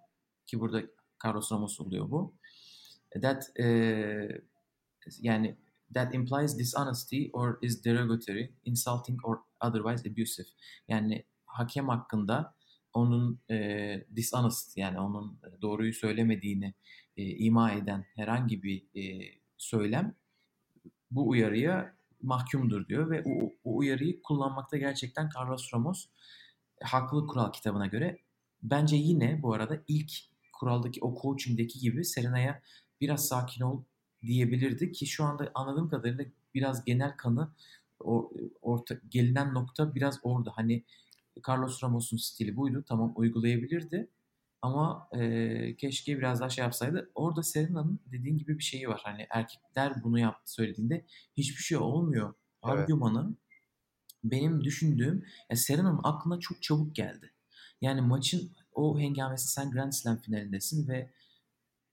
[0.47, 0.83] ki burada
[1.25, 2.35] Carlos Ramos oluyor bu.
[3.21, 3.65] That e,
[5.21, 5.57] yani
[5.93, 10.47] that implies dishonesty or is derogatory, insulting or otherwise abusive.
[10.87, 12.55] Yani hakem hakkında
[12.93, 16.73] onun e, dishonest yani onun doğruyu söylemediğini
[17.17, 20.15] e, ima eden herhangi bir e, söylem
[21.11, 26.05] bu uyarıya mahkumdur diyor ve o, o uyarıyı kullanmakta gerçekten Carlos Ramos
[26.81, 28.17] e, haklı kural kitabına göre
[28.63, 30.11] bence yine bu arada ilk
[30.53, 32.61] kuraldaki o coaching'deki gibi Serena'ya
[33.01, 33.83] biraz sakin ol
[34.21, 37.51] diyebilirdi ki şu anda anladığım kadarıyla biraz genel kanı
[37.99, 40.51] o, orta, gelinen nokta biraz orada.
[40.55, 40.83] Hani
[41.47, 42.83] Carlos Ramos'un stili buydu.
[42.87, 44.09] Tamam uygulayabilirdi.
[44.61, 47.11] Ama e, keşke biraz daha şey yapsaydı.
[47.15, 49.01] Orada Serena'nın dediğin gibi bir şeyi var.
[49.03, 51.05] Hani erkekler bunu yaptı söylediğinde
[51.37, 52.33] hiçbir şey olmuyor.
[52.65, 52.75] Evet.
[52.79, 53.35] Argümanı
[54.23, 57.33] benim düşündüğüm yani Serena'nın aklına çok çabuk geldi.
[57.81, 61.13] Yani maçın o hengamesi sen Grand Slam finalindesin ve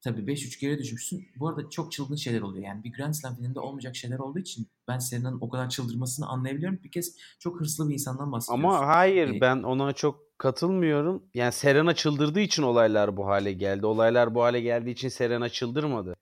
[0.01, 1.29] tabii 5-3 geri düşmüşsün.
[1.37, 2.65] Bu arada çok çılgın şeyler oluyor.
[2.65, 6.79] Yani bir Grand Slam finalinde olmayacak şeyler olduğu için ben Serena'nın o kadar çıldırmasını anlayabiliyorum.
[6.85, 8.65] Bir kez çok hırslı bir insandan bahsediyoruz.
[8.65, 11.23] Ama hayır Ee, ben ona çok katılmıyorum.
[11.35, 13.87] Yani Serena çıldırdığı için olaylar bu hale geldi.
[13.87, 16.17] Olaylar bu hale geldiği için Serena çıldırmadı.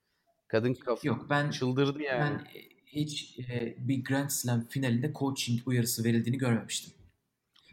[0.49, 2.21] Kadın kaf Yok ben çıldırdı yani.
[2.21, 6.93] ben e, hiç e, bir Grand Slam finalinde coaching uyarısı verildiğini görmemiştim.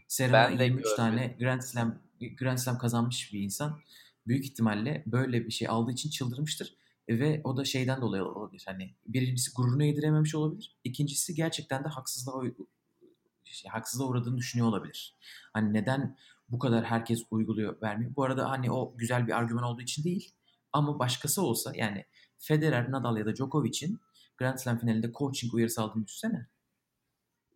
[0.07, 0.95] Serena Ben de 23 görmedim.
[0.97, 1.95] tane Grand Slam
[2.39, 3.79] Grand Slam kazanmış bir insan.
[4.27, 6.75] Büyük ihtimalle böyle bir şey aldığı için çıldırmıştır.
[7.07, 8.63] E, Ve o da şeyden dolayı olabilir.
[8.67, 10.77] Hani birincisi gururunu yedirememiş olabilir.
[10.83, 12.43] İkincisi gerçekten de haksızlığa
[13.43, 15.15] şey, haksızlığa uğradığını düşünüyor olabilir.
[15.53, 16.17] Hani neden
[16.49, 18.15] bu kadar herkes uyguluyor vermiyor.
[18.15, 20.31] Bu arada hani o güzel bir argüman olduğu için değil.
[20.73, 22.05] Ama başkası olsa yani
[22.37, 23.99] Federer, Nadal ya da Djokovic'in
[24.37, 26.47] Grand Slam finalinde coaching uyarısı aldığını düşünsene.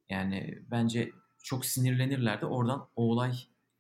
[0.09, 1.11] Yani bence
[1.43, 2.45] çok sinirlenirlerdi.
[2.45, 3.33] Oradan o olay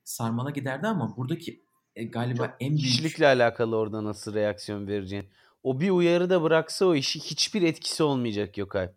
[0.03, 1.63] sarmala giderdi ama buradaki
[1.99, 5.25] e, galiba Çok en büyük kişilikle alakalı orada nasıl reaksiyon vereceğin.
[5.63, 8.89] O bir uyarı da bıraksa o işi hiçbir etkisi olmayacak Gökay.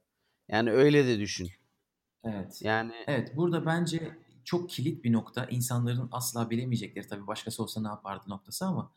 [0.48, 1.50] Yani öyle de düşün.
[2.24, 2.62] evet.
[2.62, 5.44] Yani Evet burada bence çok kilit bir nokta.
[5.46, 8.92] İnsanların asla bilemeyecekleri tabii başkası olsa ne yapardı noktası ama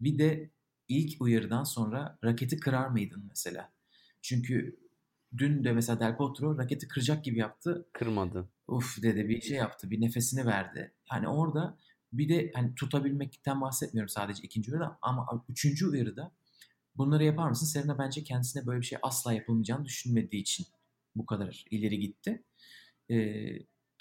[0.00, 0.50] bir de
[0.88, 3.72] ilk uyarıdan sonra raketi kırar mıydın mesela?
[4.22, 4.76] Çünkü
[5.38, 7.86] dün de mesela Del Potro raketi kıracak gibi yaptı.
[7.92, 8.48] kırmadı.
[8.68, 9.90] Uf dedi bir şey yaptı.
[9.90, 10.94] Bir nefesini verdi.
[11.08, 11.78] Hani orada
[12.18, 16.32] bir de hani tutabilmekten bahsetmiyorum sadece ikinci uyarıda ama üçüncü uyarıda
[16.96, 17.66] bunları yapar mısın?
[17.66, 20.66] Serena bence kendisine böyle bir şey asla yapılmayacağını düşünmediği için
[21.16, 22.44] bu kadar ileri gitti.
[23.10, 23.46] Ee,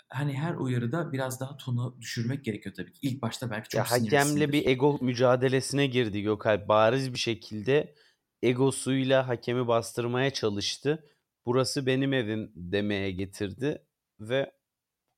[0.10, 3.00] hani her uyarıda biraz daha tonu düşürmek gerekiyor tabii ki.
[3.02, 6.68] İlk başta belki çok Ya hakemle bir ego mücadelesine girdi Gökay.
[6.68, 7.96] Bariz bir şekilde
[8.42, 11.10] egosuyla hakemi bastırmaya çalıştı.
[11.46, 13.86] Burası benim evim demeye getirdi
[14.20, 14.52] ve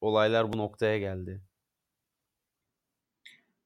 [0.01, 1.41] olaylar bu noktaya geldi.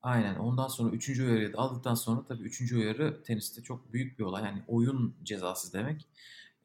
[0.02, 0.36] Aynen.
[0.36, 4.44] Ondan sonra üçüncü uyarıyı da aldıktan sonra tabii üçüncü uyarı teniste çok büyük bir olay.
[4.44, 6.08] Yani oyun cezası demek.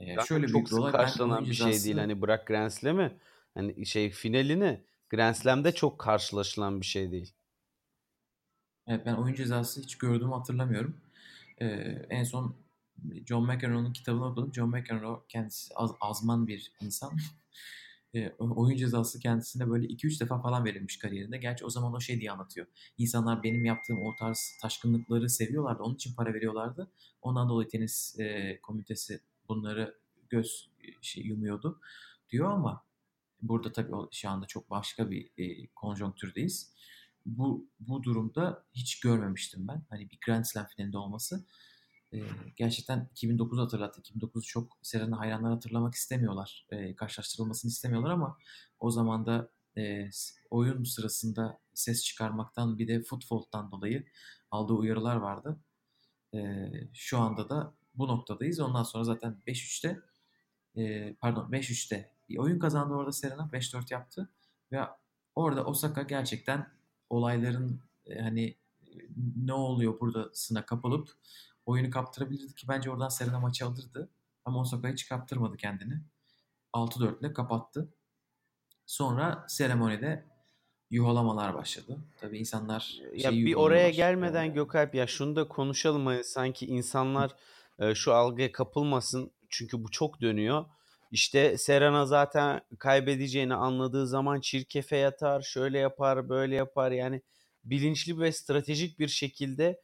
[0.00, 0.92] Ee, Zaten şöyle çok büyük bir olay.
[0.92, 1.74] Karşılanan bir şey değil.
[1.74, 3.18] cezası Hani bırak Grand Slam'i.
[3.54, 7.32] Hani şey finalini Grand Slam'de çok karşılaşılan bir şey değil.
[8.86, 10.96] Evet ben oyun cezası hiç gördüğümü hatırlamıyorum.
[11.60, 11.66] Ee,
[12.10, 12.54] en son
[13.26, 14.54] John McEnroe'nun kitabını okudum.
[14.54, 17.12] John McEnroe kendisi az, azman bir insan.
[18.38, 21.38] oyun cezası kendisine böyle 2-3 defa falan verilmiş kariyerinde.
[21.38, 22.66] Gerçi o zaman o şey diye anlatıyor.
[22.98, 25.82] İnsanlar benim yaptığım o tarz taşkınlıkları seviyorlardı.
[25.82, 26.90] Onun için para veriyorlardı.
[27.22, 29.98] Ondan dolayı tenis e, komitesi bunları
[30.30, 31.80] göz şey, yumuyordu
[32.30, 32.84] diyor ama
[33.42, 36.74] burada tabii şu anda çok başka bir e, konjonktürdeyiz.
[37.26, 39.82] Bu, bu durumda hiç görmemiştim ben.
[39.90, 41.44] Hani bir Grand Slam finalinde olması
[42.56, 44.00] gerçekten 2009 hatırlattı.
[44.00, 46.66] 2009'u çok Serena hayranlar hatırlamak istemiyorlar.
[46.70, 48.38] E, karşılaştırılmasını istemiyorlar ama
[48.80, 50.10] o zaman da e,
[50.50, 54.04] oyun sırasında ses çıkarmaktan bir de futboldan dolayı
[54.50, 55.60] aldığı uyarılar vardı.
[56.34, 58.60] E, şu anda da bu noktadayız.
[58.60, 60.00] Ondan sonra zaten 5-3'te
[60.76, 63.50] e, pardon 5-3'te bir oyun kazandı orada Serena.
[63.52, 64.28] 5-4 yaptı.
[64.72, 64.80] Ve
[65.34, 66.68] orada Osaka gerçekten
[67.10, 68.56] olayların e, hani
[69.36, 71.08] ne oluyor burada sına kapılıp
[71.66, 74.10] oyunu kaptırabilirdi ki bence oradan Serena maçı alırdı.
[74.44, 76.00] Ama Osaka hiç kaptırmadı kendini.
[76.74, 77.94] 6-4 ile kapattı.
[78.86, 80.24] Sonra seremonide
[80.90, 81.98] yuhalamalar başladı.
[82.16, 87.36] Tabii insanlar ya bir oraya gelmeden Gökalp ya şunu da konuşalım hani sanki insanlar
[87.78, 90.64] e, şu algıya kapılmasın çünkü bu çok dönüyor.
[91.10, 96.90] İşte Serena zaten kaybedeceğini anladığı zaman çirkefe yatar, şöyle yapar, böyle yapar.
[96.90, 97.22] Yani
[97.64, 99.80] bilinçli ve stratejik bir şekilde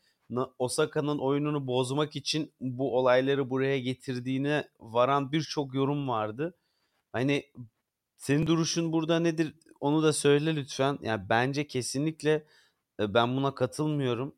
[0.58, 6.54] Osaka'nın oyununu bozmak için bu olayları buraya getirdiğine varan birçok yorum vardı.
[7.12, 7.44] Hani
[8.16, 9.54] senin duruşun burada nedir?
[9.80, 10.98] Onu da söyle lütfen.
[11.02, 12.44] Yani bence kesinlikle
[13.00, 14.34] ben buna katılmıyorum.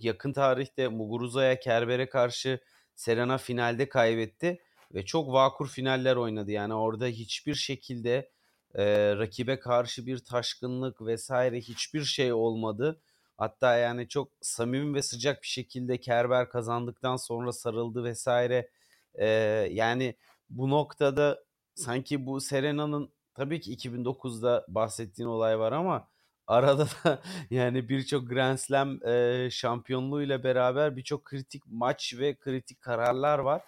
[0.00, 2.60] Yakın tarihte Muguruza'ya Kerber'e karşı
[2.94, 4.60] Serena finalde kaybetti
[4.94, 6.50] ve çok vakur finaller oynadı.
[6.50, 8.30] Yani orada hiçbir şekilde
[8.74, 13.00] e, rakibe karşı bir taşkınlık vesaire hiçbir şey olmadı.
[13.38, 18.70] Hatta yani çok samimi ve sıcak bir şekilde Kerber kazandıktan sonra sarıldı vesaire.
[19.14, 19.26] E,
[19.72, 20.16] yani
[20.50, 26.08] bu noktada sanki bu Serena'nın tabii ki 2009'da bahsettiğin olay var ama
[26.46, 33.38] arada da yani birçok Grand Slam e, şampiyonluğuyla beraber birçok kritik maç ve kritik kararlar
[33.38, 33.62] var.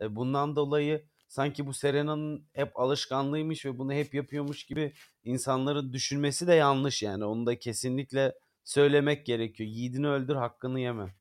[0.00, 4.92] E, bundan dolayı sanki bu Serena'nın hep alışkanlığıymış ve bunu hep yapıyormuş gibi
[5.24, 7.24] insanların düşünmesi de yanlış yani.
[7.24, 8.34] Onu da kesinlikle
[8.66, 9.70] söylemek gerekiyor.
[9.70, 11.14] Yiğidini öldür hakkını yeme.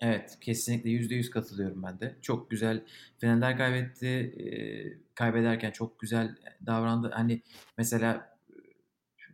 [0.00, 2.18] Evet kesinlikle yüzde yüz katılıyorum ben de.
[2.22, 2.84] Çok güzel
[3.18, 4.06] finaller kaybetti.
[4.06, 4.46] E,
[5.14, 7.10] kaybederken çok güzel davrandı.
[7.14, 7.42] Hani
[7.78, 8.38] mesela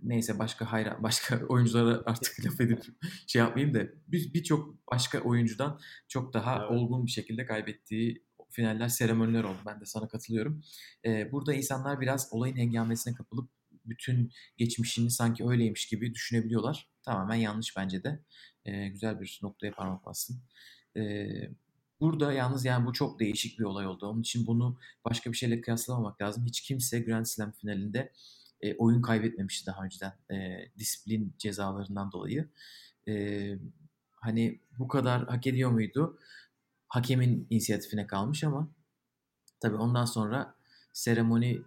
[0.03, 2.83] neyse başka hayran başka oyunculara artık laf edip
[3.27, 6.71] şey yapmayayım da biz birçok başka oyuncudan çok daha evet.
[6.71, 9.59] olgun bir şekilde kaybettiği finaller seremoniler oldu.
[9.66, 10.62] Ben de sana katılıyorum.
[11.05, 13.51] Ee, burada insanlar biraz olayın hengamesine kapılıp
[13.85, 16.88] bütün geçmişini sanki öyleymiş gibi düşünebiliyorlar.
[17.03, 18.21] Tamamen yanlış bence de.
[18.64, 20.43] Ee, güzel bir noktaya parmak bastın.
[20.97, 21.51] Ee,
[22.01, 24.07] burada yalnız yani bu çok değişik bir olay oldu.
[24.07, 26.47] Onun için bunu başka bir şeyle kıyaslamamak lazım.
[26.47, 28.12] Hiç kimse Grand Slam finalinde
[28.61, 32.49] e, oyun kaybetmemişti daha önceden e, disiplin cezalarından dolayı.
[33.09, 33.55] E,
[34.12, 36.19] hani bu kadar hak ediyor muydu?
[36.88, 38.69] Hakemin inisiyatifine kalmış ama
[39.61, 40.55] tabii ondan sonra
[40.93, 41.62] seremoni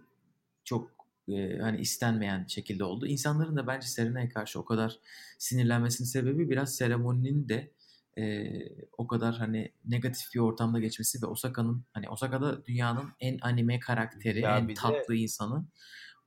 [0.64, 0.93] çok
[1.28, 3.06] e, hani istenmeyen şekilde oldu.
[3.06, 4.98] İnsanların da bence Serena'ya karşı o kadar
[5.38, 7.72] sinirlenmesinin sebebi biraz seremoninin de
[8.18, 8.52] e,
[8.98, 14.40] o kadar hani negatif bir ortamda geçmesi ve Osaka'nın hani Osaka'da dünyanın en anime karakteri,
[14.40, 15.66] ya en tatlı de, insanı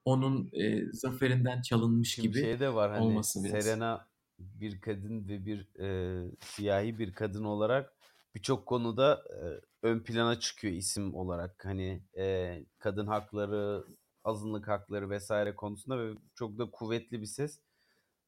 [0.06, 3.64] onun e, zaferinden çalınmış gibi şey de var, hani olması biraz.
[3.64, 4.08] Serena
[4.40, 7.94] bir kadın ve bir e, siyahi bir kadın olarak
[8.36, 9.44] birçok konuda e,
[9.88, 11.66] ön plana çıkıyor isim olarak.
[11.66, 13.86] Hani e, kadın hakları,
[14.28, 17.60] azınlık hakları vesaire konusunda ve çok da kuvvetli bir ses.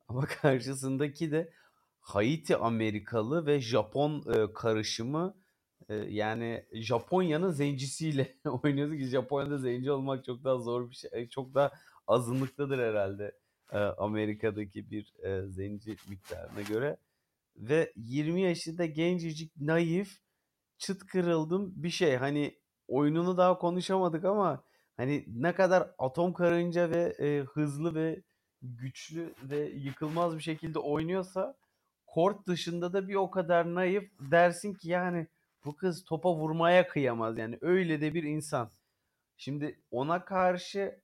[0.08, 1.54] Ama karşısındaki de
[2.00, 5.36] Haiti Amerikalı ve Japon e, karışımı
[6.08, 11.30] yani Japonya'nın zencisiyle oynuyordu ki Japonya'da zenci olmak çok daha zor bir şey.
[11.30, 11.72] Çok daha
[12.08, 13.36] azınlıktadır herhalde
[13.98, 15.14] Amerika'daki bir
[15.48, 16.98] zenci miktarına göre.
[17.58, 20.20] Ve 20 yaşında gencecik, naif,
[20.78, 22.16] çıt kırıldım bir şey.
[22.16, 24.64] Hani oyununu daha konuşamadık ama
[25.00, 28.22] hani ne kadar atom karınca ve e, hızlı ve
[28.62, 31.58] güçlü ve yıkılmaz bir şekilde oynuyorsa
[32.06, 35.28] kort dışında da bir o kadar naif dersin ki yani
[35.66, 38.72] bu kız topa vurmaya kıyamaz yani öyle de bir insan.
[39.38, 41.02] Şimdi ona karşı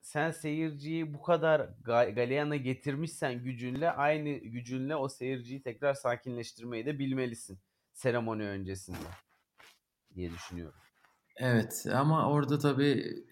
[0.00, 7.58] sen seyirciyi bu kadar galeyana getirmişsen gücünle aynı gücünle o seyirciyi tekrar sakinleştirmeyi de bilmelisin
[7.92, 9.08] seremoni öncesinde
[10.14, 10.85] diye düşünüyorum.
[11.36, 13.24] Evet ama orada tabii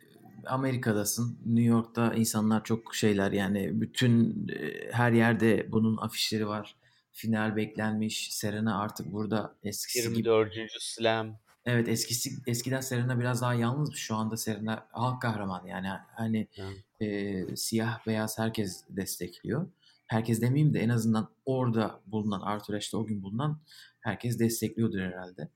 [0.47, 1.39] Amerika'dasın.
[1.47, 4.47] New York'ta insanlar çok şeyler yani bütün
[4.91, 6.77] her yerde bunun afişleri var
[7.13, 8.29] final beklenmiş.
[8.33, 10.53] Serena artık burada eskisi gibi 24.
[10.81, 11.39] Slam.
[11.67, 14.01] Evet eskisi eskiden Serena biraz daha yalnızmış.
[14.01, 16.49] Şu anda Serena halk kahramanı yani hani
[17.01, 19.67] e, siyah beyaz herkes destekliyor.
[20.07, 23.59] Herkes demeyeyim de en azından orada bulunan Arthur Ashe'de o gün bulunan
[24.01, 25.49] herkes destekliyordur herhalde.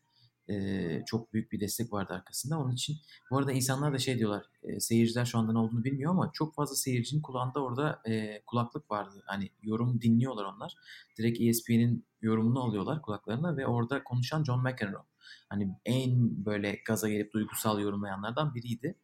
[0.50, 2.58] E, çok büyük bir destek vardı arkasında.
[2.58, 2.96] Onun için
[3.30, 6.54] bu arada insanlar da şey diyorlar e, seyirciler şu anda ne olduğunu bilmiyor ama çok
[6.54, 9.22] fazla seyircinin kulağında orada e, kulaklık vardı.
[9.26, 10.74] Hani yorum dinliyorlar onlar.
[11.18, 15.02] Direkt ESPN'in yorumunu alıyorlar kulaklarına ve orada konuşan John McEnroe.
[15.48, 18.94] Hani en böyle gaza gelip duygusal yorumlayanlardan biriydi.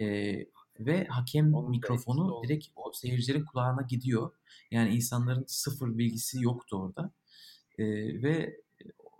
[0.00, 0.36] E,
[0.80, 2.48] ve hakem Onun da mikrofonu oldu.
[2.48, 4.30] direkt o seyircilerin kulağına gidiyor.
[4.70, 7.12] Yani insanların sıfır bilgisi yoktu orada.
[7.78, 7.84] E,
[8.22, 8.60] ve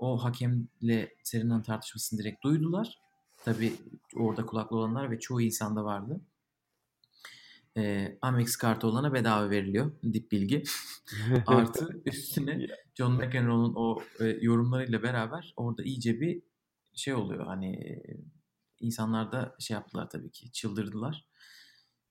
[0.03, 2.99] o hakemle Serena'nın tartışmasını direkt duydular.
[3.45, 3.73] Tabii
[4.17, 6.21] orada kulaklı olanlar ve çoğu insanda vardı.
[7.77, 9.93] E, Amex kartı olana bedava veriliyor.
[10.13, 10.63] Dip bilgi.
[11.47, 16.43] Artı üstüne John McEnroe'nun o e, yorumlarıyla beraber orada iyice bir
[16.95, 17.47] şey oluyor.
[17.47, 18.03] Hani e,
[18.81, 21.27] insanlar da şey yaptılar tabii ki çıldırdılar.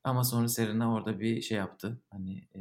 [0.04, 2.00] Ama sonra Serena orada bir şey yaptı.
[2.10, 2.60] Hani e,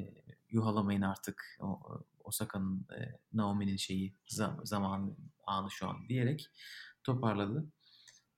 [0.50, 1.80] yuhalamayın artık o,
[2.24, 5.12] Osaka'nın e, Naomi'nin şeyi zam, zamanı
[5.46, 6.48] anı şu an diyerek
[7.04, 7.66] toparladı.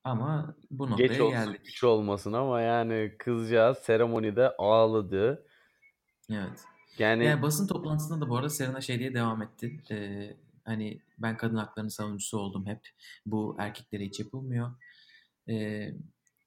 [0.03, 1.65] Ama bu noktaya Geç olsun geldik.
[1.65, 5.47] güç olmasın ama yani kızcağız seremonide ağladı.
[6.31, 6.63] Evet.
[6.97, 9.83] Yani, Yani basın toplantısında da bu arada Serena şey diye devam etti.
[9.91, 12.89] Ee, hani ben kadın haklarının savunucusu oldum hep.
[13.25, 14.71] Bu erkeklere hiç yapılmıyor.
[15.49, 15.53] Ee,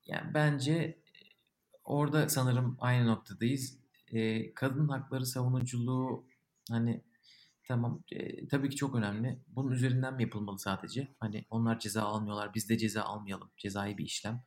[0.06, 0.98] yani bence
[1.84, 3.78] orada sanırım aynı noktadayız.
[4.12, 6.26] Ee, kadın hakları savunuculuğu
[6.70, 7.02] hani
[7.68, 9.40] tamam e, tabii ki çok önemli.
[9.48, 11.14] Bunun üzerinden mi yapılmalı sadece?
[11.20, 13.50] Hani onlar ceza almıyorlar, biz de ceza almayalım.
[13.56, 14.44] Cezai bir işlem.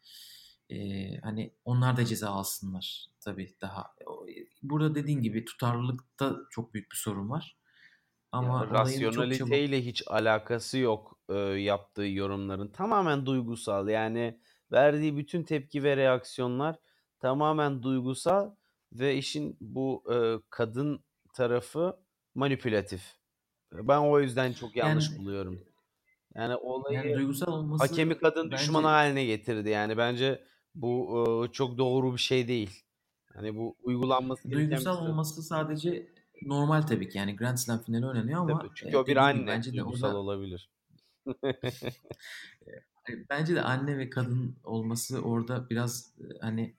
[0.70, 3.86] Ee, hani onlar da ceza alsınlar tabii daha.
[4.64, 7.58] Burada dediğin gibi tutarlılıkta çok büyük bir sorun var.
[8.32, 12.68] Ama Ya, olayın çok çabuk hiç alakası yok e, yaptığı yorumların.
[12.68, 13.88] Tamamen duygusal.
[13.88, 14.40] Yani
[14.72, 16.76] verdiği bütün tepki ve reaksiyonlar
[17.20, 18.52] tamamen duygusal
[18.92, 20.18] ve işin bu e,
[20.50, 21.04] kadın
[21.34, 22.00] tarafı
[22.40, 23.02] manipülatif.
[23.74, 25.60] Ben o yüzden çok yanlış yani buluyorum.
[26.36, 29.70] Yani olayı yani duygusal olması hakemi kadın bence haline getirdi.
[29.70, 30.44] Yani bence
[30.76, 32.84] bu e, çok doğru bir şey değil.
[33.36, 35.08] Yani bu uygulanması duygusal şey.
[35.08, 36.08] olması sadece
[36.42, 37.18] normal tabii ki.
[37.18, 38.70] Yani Grand Slam finali oynanıyor ama Tabii.
[38.76, 39.48] Çünkü e, o bir anne.
[39.48, 40.70] bence de Duygusal orada olabilir.
[43.10, 46.76] e, bence de anne ve kadın olması orada biraz hani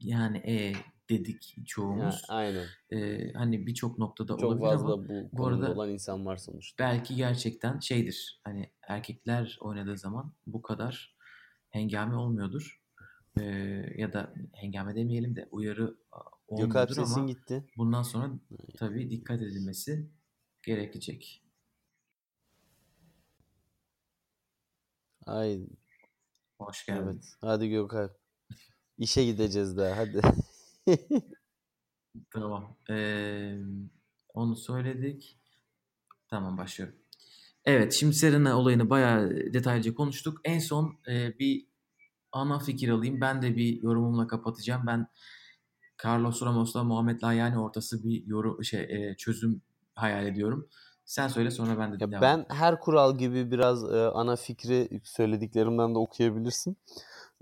[0.00, 0.72] yani e
[1.10, 2.22] dedik Ya, çoğumuz.
[2.28, 2.66] aynen.
[2.92, 6.36] E, hani birçok noktada Çok olabilir ama fazla bu bu konumda arada olan insan var
[6.36, 6.84] sonuçta.
[6.84, 8.40] belki gerçekten şeydir.
[8.44, 11.16] Hani erkekler oynadığı zaman bu kadar
[11.70, 12.80] hengame olmuyordur.
[13.40, 13.42] E,
[13.96, 15.96] ya da hengame demeyelim de uyarı
[16.48, 17.64] olmuyordur sesin ama gitti.
[17.76, 18.30] bundan sonra
[18.76, 20.10] tabii dikkat edilmesi
[20.62, 21.44] gerekecek.
[25.26, 25.60] Ay
[26.58, 27.02] Hoş geldin.
[27.06, 27.24] evet.
[27.40, 28.12] Hadi Gökalp.
[28.98, 30.20] İşe gideceğiz daha hadi.
[32.30, 32.76] Tamam.
[32.90, 33.58] Ee,
[34.34, 35.38] onu söyledik.
[36.28, 36.96] Tamam başlıyorum.
[37.64, 40.40] Evet şimdi Serena olayını bayağı detaylıca konuştuk.
[40.44, 41.66] En son e, bir
[42.32, 43.20] ana fikir alayım.
[43.20, 44.82] Ben de bir yorumumla kapatacağım.
[44.86, 45.06] Ben
[46.04, 49.62] Carlos Ramos'la Muhammed Lahyani ortası bir yorum şey e, çözüm
[49.94, 50.68] hayal ediyorum.
[51.04, 55.00] Sen söyle sonra ben de Ya devam ben her kural gibi biraz e, ana fikri
[55.04, 56.76] söylediklerimden de okuyabilirsin.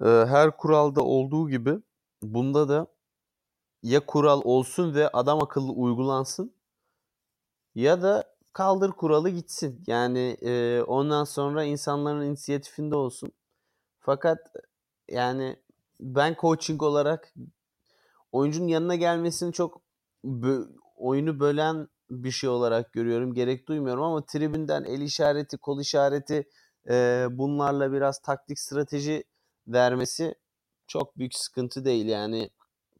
[0.03, 1.79] E, her kuralda olduğu gibi
[2.23, 2.87] bunda da
[3.83, 6.55] ya kural olsun ve adam akıllı uygulansın
[7.75, 9.85] ya da kaldır kuralı gitsin.
[9.87, 13.33] Yani e, ondan sonra insanların inisiyatifinde olsun.
[14.01, 14.39] Fakat
[15.09, 15.57] yani
[16.01, 17.35] ben coaching olarak
[18.33, 19.83] oyuncunun yanına gelmesini çok
[20.25, 23.35] bö- oyunu bölen bir şey olarak görüyorum.
[23.35, 26.49] Gerek duymuyorum ama tribünden el işareti, kol işareti
[26.91, 29.25] e, bunlarla biraz taktik strateji
[29.67, 30.35] vermesi
[30.87, 32.07] çok büyük sıkıntı değil.
[32.07, 32.51] Yani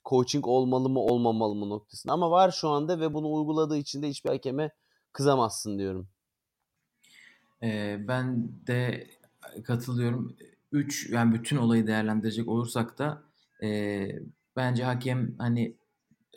[0.05, 2.13] coaching olmalı mı olmamalı mı noktasında.
[2.13, 4.71] Ama var şu anda ve bunu uyguladığı için de hiçbir hakeme
[5.13, 6.09] kızamazsın diyorum.
[7.63, 9.07] Ee, ben de
[9.65, 10.37] katılıyorum.
[10.73, 13.23] 3 yani bütün olayı değerlendirecek olursak da
[13.63, 14.09] e,
[14.57, 15.77] bence hakem hani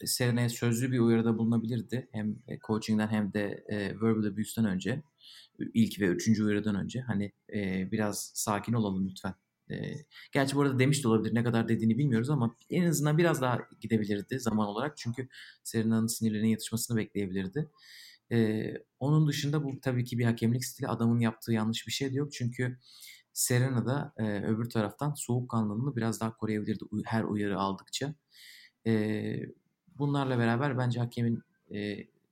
[0.06, 2.10] Serena'ya sözlü bir uyarıda bulunabilirdi.
[2.12, 5.04] Hem e, coaching'den hem de e, verbal abuse'den önce.
[5.60, 7.02] ilk ve üçüncü uyarıdan önce.
[7.02, 9.34] Hani e, biraz sakin olalım lütfen.
[10.32, 11.36] Gerçi bu arada demiş de olabilir.
[11.36, 14.98] Ne kadar dediğini bilmiyoruz ama en azından biraz daha gidebilirdi zaman olarak.
[14.98, 15.28] Çünkü
[15.64, 17.70] Serena'nın sinirlerinin yatışmasını bekleyebilirdi.
[19.00, 20.88] Onun dışında bu tabii ki bir hakemlik stili.
[20.88, 22.34] Adamın yaptığı yanlış bir şey de yok.
[22.34, 22.78] Çünkü
[23.34, 24.14] Serena da
[24.48, 28.14] öbür taraftan soğukkanlılığını biraz daha koruyabilirdi her uyarı aldıkça.
[29.98, 31.44] Bunlarla beraber bence hakemin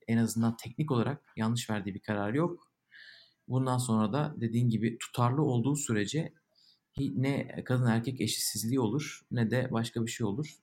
[0.08, 2.72] en azından teknik olarak yanlış verdiği bir karar yok.
[3.48, 6.32] Bundan sonra da dediğin gibi tutarlı olduğu sürece
[6.98, 10.58] ne kadın erkek eşitsizliği olur ne de başka bir şey olur.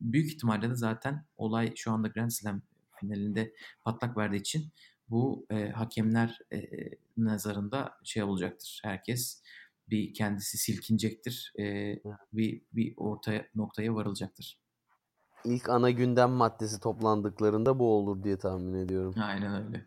[0.00, 2.62] Büyük ihtimalle de zaten olay şu anda Grand Slam
[3.00, 4.72] finalinde patlak verdiği için
[5.10, 6.60] bu e, hakemler e,
[7.16, 8.80] nazarında şey olacaktır.
[8.84, 9.42] Herkes
[9.90, 11.52] bir kendisi silkinecektir.
[11.58, 11.94] E,
[12.32, 14.58] bir bir ortaya noktaya varılacaktır.
[15.44, 19.14] İlk ana gündem maddesi toplandıklarında bu olur diye tahmin ediyorum.
[19.22, 19.86] Aynen öyle.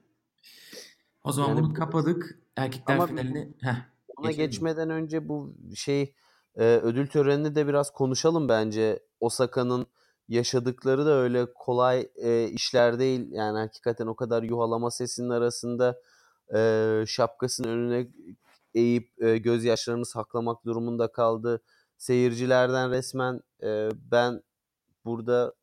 [1.24, 2.40] O zaman yani bunu kapadık.
[2.56, 3.91] Erkekler Ama finalini heh,
[4.22, 6.14] ona geçmeden önce bu şey
[6.56, 9.00] e, ödül törenini de biraz konuşalım bence.
[9.20, 9.88] Osaka'nın
[10.28, 13.32] yaşadıkları da öyle kolay e, işler değil.
[13.32, 16.00] Yani hakikaten o kadar yuhalama sesinin arasında
[16.56, 18.08] e, şapkasının önüne
[18.74, 21.62] eğip e, gözyaşlarını saklamak durumunda kaldı.
[21.98, 24.44] Seyircilerden resmen e, ben
[25.06, 25.54] burada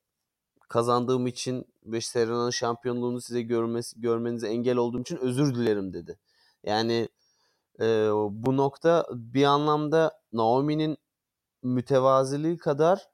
[0.69, 6.19] kazandığım için ve Serena'nın şampiyonluğunu size görmesi, görmenize engel olduğum için özür dilerim dedi.
[6.65, 7.09] Yani
[7.81, 10.99] e, bu nokta bir anlamda Naomi'nin
[11.63, 13.09] mütevaziliği kadar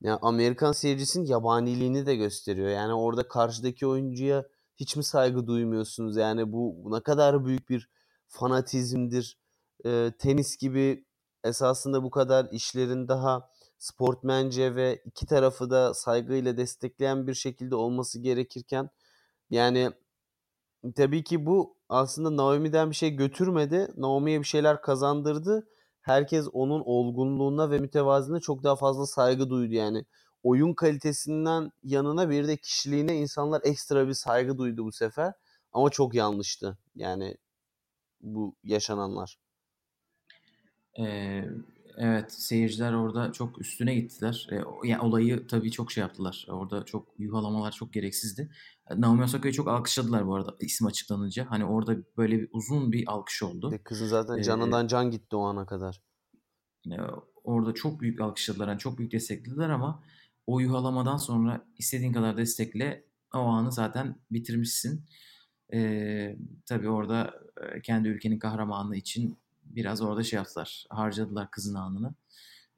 [0.00, 2.68] yani Amerikan seyircisinin yabaniliğini de gösteriyor.
[2.68, 4.44] Yani orada karşıdaki oyuncuya
[4.76, 6.16] hiç mi saygı duymuyorsunuz?
[6.16, 7.90] Yani bu ne kadar büyük bir
[8.28, 9.38] fanatizmdir.
[9.86, 11.04] E, tenis gibi
[11.44, 18.20] esasında bu kadar işlerin daha sportmence ve iki tarafı da saygıyla destekleyen bir şekilde olması
[18.20, 18.90] gerekirken
[19.50, 19.92] yani
[20.96, 23.88] tabii ki bu aslında Naomi'den bir şey götürmedi.
[23.96, 25.68] Naomi'ye bir şeyler kazandırdı.
[26.00, 30.04] Herkes onun olgunluğuna ve mütevaziliğine çok daha fazla saygı duydu yani.
[30.42, 35.32] Oyun kalitesinden yanına bir de kişiliğine insanlar ekstra bir saygı duydu bu sefer.
[35.72, 37.36] Ama çok yanlıştı yani
[38.20, 39.38] bu yaşananlar.
[40.98, 41.44] Ee,
[42.00, 44.48] Evet seyirciler orada çok üstüne gittiler.
[44.52, 46.46] E, yani olayı tabii çok şey yaptılar.
[46.48, 48.50] Orada çok yuhalamalar çok gereksizdi.
[48.90, 51.46] E, Naomi Osaka'yı çok alkışladılar bu arada isim açıklanınca.
[51.50, 53.74] Hani orada böyle bir uzun bir alkış oldu.
[53.74, 56.02] E kızın zaten canından ee, can gitti o ana kadar.
[56.90, 56.96] E,
[57.44, 58.68] orada çok büyük alkışladılar.
[58.68, 60.02] Yani çok büyük desteklediler ama
[60.46, 65.04] o yuhalamadan sonra istediğin kadar destekle o anı zaten bitirmişsin.
[65.74, 66.36] Ee,
[66.66, 67.34] tabii orada
[67.82, 69.38] kendi ülkenin kahramanlığı için
[69.68, 70.86] biraz orada şey yaptılar.
[70.90, 72.14] Harcadılar kızın anını.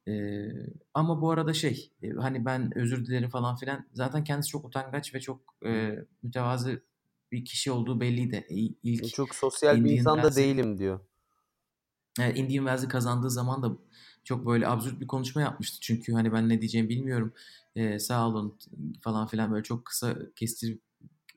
[0.09, 0.49] Ee,
[0.95, 5.20] ama bu arada şey hani ben özür dilerim falan filan zaten kendisi çok utangaç ve
[5.20, 6.82] çok e, mütevazı
[7.32, 8.47] bir kişi olduğu belliydi.
[8.82, 11.01] İlk çok sosyal Indian bir insan da değilim diyor.
[12.20, 13.76] Evet, Indian Wells'i kazandığı zaman da
[14.24, 15.78] çok böyle absürt bir konuşma yapmıştı.
[15.80, 17.32] Çünkü hani ben ne diyeceğimi bilmiyorum.
[17.76, 18.59] Ee, sağ olun
[19.01, 20.82] falan filan böyle çok kısa kestirip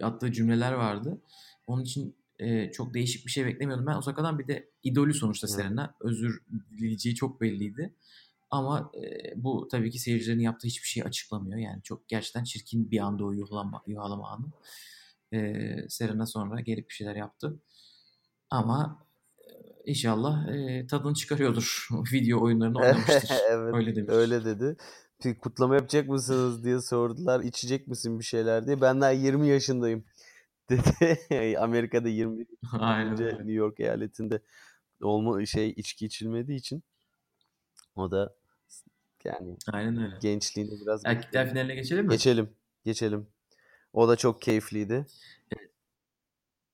[0.01, 1.21] attığı cümleler vardı.
[1.67, 3.87] Onun için e, çok değişik bir şey beklemiyordum.
[3.87, 5.95] Ben Osaka'dan bir de idolü sonuçta Serena.
[6.01, 6.41] Özür
[6.77, 7.93] dileyeceği çok belliydi.
[8.51, 11.57] Ama e, bu tabii ki seyircilerin yaptığı hiçbir şeyi açıklamıyor.
[11.57, 14.45] Yani çok gerçekten çirkin bir anda o yuhalama, yuhalama anı.
[15.33, 17.59] E, Serena sonra gelip bir şeyler yaptı.
[18.49, 19.05] Ama
[19.85, 21.87] inşallah e, tadını çıkarıyordur.
[22.13, 23.29] Video oyunlarını oynamıştır.
[23.49, 24.13] evet, öyle demiş.
[24.13, 24.77] Öyle dedi.
[25.41, 27.43] Kutlama yapacak mısınız diye sordular.
[27.43, 28.81] İçecek misin bir şeyler diye.
[28.81, 30.03] Ben daha 20 yaşındayım
[30.69, 31.57] dedi.
[31.59, 32.47] Amerika'da 21
[32.81, 34.41] önce New York eyaletinde
[35.01, 36.83] olma şey içki içilmediği için
[37.95, 38.35] o da
[39.23, 40.15] yani Aynen öyle.
[40.21, 42.11] gençliğinde biraz Erkekler finaline geçelim mi?
[42.11, 42.49] Geçelim.
[42.85, 43.27] Geçelim.
[43.93, 45.05] O da çok keyifliydi.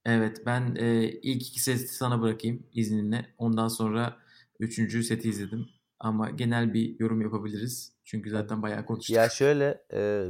[0.05, 3.25] Evet ben e, ilk iki seti sana bırakayım izninle.
[3.37, 4.17] Ondan sonra
[4.59, 5.69] üçüncü seti izledim.
[5.99, 7.93] Ama genel bir yorum yapabiliriz.
[8.03, 9.15] Çünkü zaten bayağı konuştuk.
[9.15, 10.27] Ya şöyle e,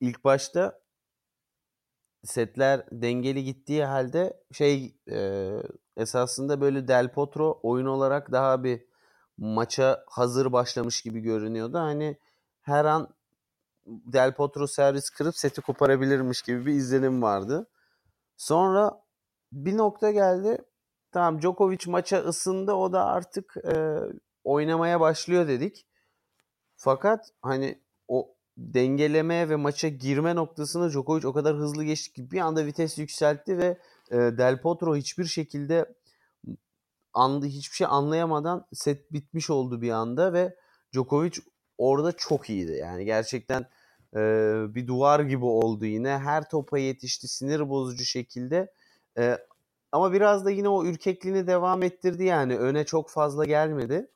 [0.00, 0.79] ilk başta
[2.24, 5.50] setler dengeli gittiği halde şey e,
[5.96, 8.86] esasında böyle Del Potro oyun olarak daha bir
[9.38, 11.78] maça hazır başlamış gibi görünüyordu.
[11.78, 12.18] Hani
[12.62, 13.14] her an
[13.86, 17.66] Del Potro servis kırıp seti koparabilirmiş gibi bir izlenim vardı.
[18.36, 19.02] Sonra
[19.52, 20.58] bir nokta geldi.
[21.12, 22.72] Tamam Djokovic maça ısındı.
[22.72, 23.98] O da artık e,
[24.44, 25.86] oynamaya başlıyor dedik.
[26.76, 27.82] Fakat hani
[28.60, 33.58] dengeleme ve maça girme noktasında Djokovic o kadar hızlı geçti ki bir anda vites yükseltti
[33.58, 33.78] ve
[34.10, 35.94] e, Del Potro hiçbir şekilde
[37.12, 40.56] andı hiçbir şey anlayamadan set bitmiş oldu bir anda ve
[40.92, 41.32] Djokovic
[41.78, 42.72] orada çok iyiydi.
[42.72, 43.66] Yani gerçekten
[44.16, 44.20] e,
[44.74, 46.18] bir duvar gibi oldu yine.
[46.18, 48.72] Her topa yetişti sinir bozucu şekilde.
[49.18, 49.38] E,
[49.92, 52.58] ama biraz da yine o ürkekliğini devam ettirdi yani.
[52.58, 54.10] Öne çok fazla gelmedi.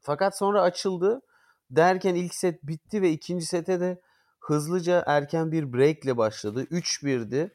[0.00, 1.22] Fakat sonra açıldı
[1.70, 4.00] Derken ilk set bitti ve ikinci sete de
[4.40, 6.64] hızlıca erken bir break ile başladı.
[6.64, 7.54] 3-1'di.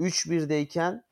[0.00, 1.04] 3-1'deyken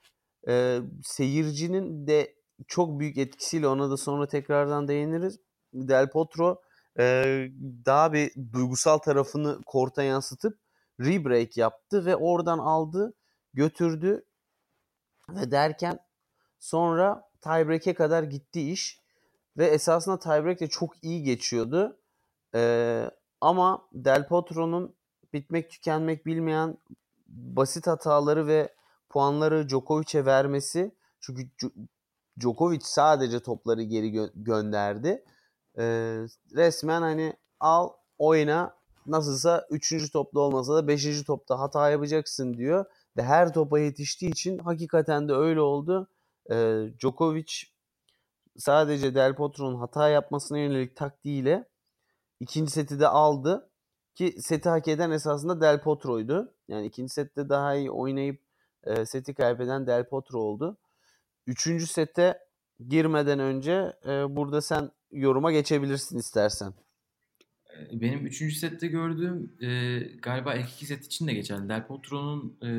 [0.49, 2.34] e, seyircinin de
[2.66, 5.40] çok büyük etkisiyle ona da sonra tekrardan değiniriz.
[5.72, 6.61] Del Potro
[6.99, 7.24] e,
[7.86, 10.59] daha bir duygusal tarafını korta yansıtıp
[11.01, 13.14] rebreak yaptı ve oradan aldı,
[13.55, 14.24] götürdü
[15.30, 15.99] ve derken
[16.59, 19.01] sonra tiebreak'e kadar gitti iş
[19.57, 22.01] ve esasında tiebreak de çok iyi geçiyordu.
[22.55, 24.96] Ee, ama Del Potro'nun
[25.32, 26.78] bitmek tükenmek bilmeyen
[27.26, 28.74] basit hataları ve
[29.11, 31.51] puanları Djokovic'e vermesi çünkü
[32.40, 35.24] Djokovic sadece topları geri gö- gönderdi.
[35.78, 35.82] Ee,
[36.55, 40.12] resmen hani al oyna nasılsa 3.
[40.12, 41.24] topta olmasa da 5.
[41.24, 42.84] topta hata yapacaksın diyor.
[43.16, 46.09] Ve her topa yetiştiği için hakikaten de öyle oldu.
[46.51, 47.53] Ee, Djokovic
[48.57, 51.68] sadece Del Potro'nun hata yapmasına yönelik taktiğiyle
[52.41, 53.70] ikinci seti de aldı.
[54.14, 56.55] Ki seti hak eden esasında Del Potro'ydu.
[56.68, 58.43] Yani ikinci sette daha iyi oynayıp
[58.84, 60.78] e, seti kaybeden Del Potro oldu.
[61.47, 62.39] Üçüncü sete
[62.89, 66.74] girmeden önce e, burada sen yoruma geçebilirsin istersen.
[67.93, 71.68] Benim üçüncü sette gördüğüm e, galiba ilk iki set için de geçerli.
[71.68, 72.70] Del Potro'nun e,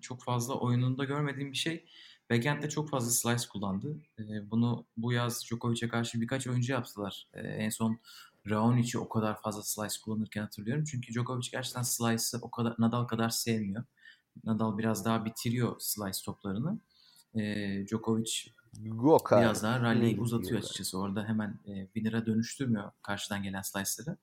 [0.00, 1.86] çok fazla oyununda görmediğim bir şey.
[2.30, 4.00] Backhand'de çok fazla slice kullandı.
[4.18, 7.28] E, bunu bu yaz Djokovic'e karşı birkaç oyuncu yaptılar.
[7.34, 8.00] E, en son
[8.48, 10.84] Raonic'i o kadar fazla slice kullanırken hatırlıyorum.
[10.84, 13.84] Çünkü Djokovic gerçekten slice'ı o kadar Nadal kadar sevmiyor.
[14.44, 16.80] Nadal biraz daha bitiriyor slice toplarını.
[17.34, 17.42] E,
[17.86, 18.32] Djokovic
[18.78, 19.40] Gokar.
[19.42, 20.98] biraz daha rally'yi uzatıyor açıkçası.
[20.98, 24.16] Orada hemen e, winner'a dönüştürmüyor karşıdan gelen slice'ları.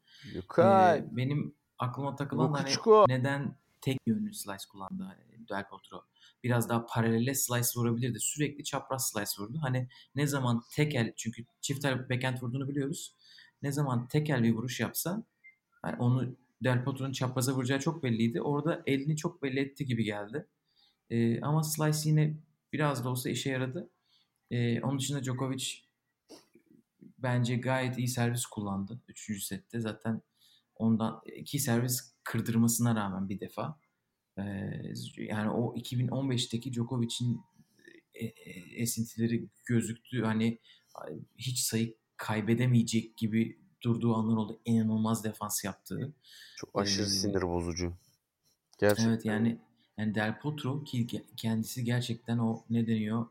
[1.00, 2.70] E, benim aklıma takılan hani
[3.08, 6.04] neden tek yönlü slice kullandı hani Del Potro.
[6.44, 8.20] Biraz daha paralele slice vurabilirdi.
[8.20, 9.60] Sürekli çapraz slice vurdu.
[9.62, 13.16] Hani ne zaman tek el çünkü çift el backhand vurduğunu biliyoruz.
[13.62, 15.24] Ne zaman tek el bir vuruş yapsa
[15.86, 18.42] yani onu Del Potro'nun çapraza vuracağı çok belliydi.
[18.42, 20.48] Orada elini çok belli etti gibi geldi.
[21.10, 22.38] E, ama slice yine
[22.74, 23.90] biraz da olsa işe yaradı.
[24.52, 25.66] E, onun dışında Djokovic
[27.18, 29.44] bence gayet iyi servis kullandı 3.
[29.44, 29.80] sette.
[29.80, 30.22] Zaten
[30.76, 33.80] ondan iki servis kırdırmasına rağmen bir defa.
[34.38, 34.44] E,
[35.18, 37.42] yani o 2015'teki Djokovic'in
[38.14, 40.22] e, e, esintileri gözüktü.
[40.24, 40.60] Hani
[41.38, 44.60] hiç sayı kaybedemeyecek gibi durduğu anlar oldu.
[44.66, 46.14] İnanılmaz defans yaptığı.
[46.58, 47.94] Çok aşırı ee, sinir bozucu.
[48.80, 49.10] Gerçekten.
[49.10, 49.58] Evet yani
[49.98, 51.08] yani Del Potro ki
[51.38, 53.26] kendisi gerçekten o ne deniyor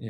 [0.00, 0.06] e,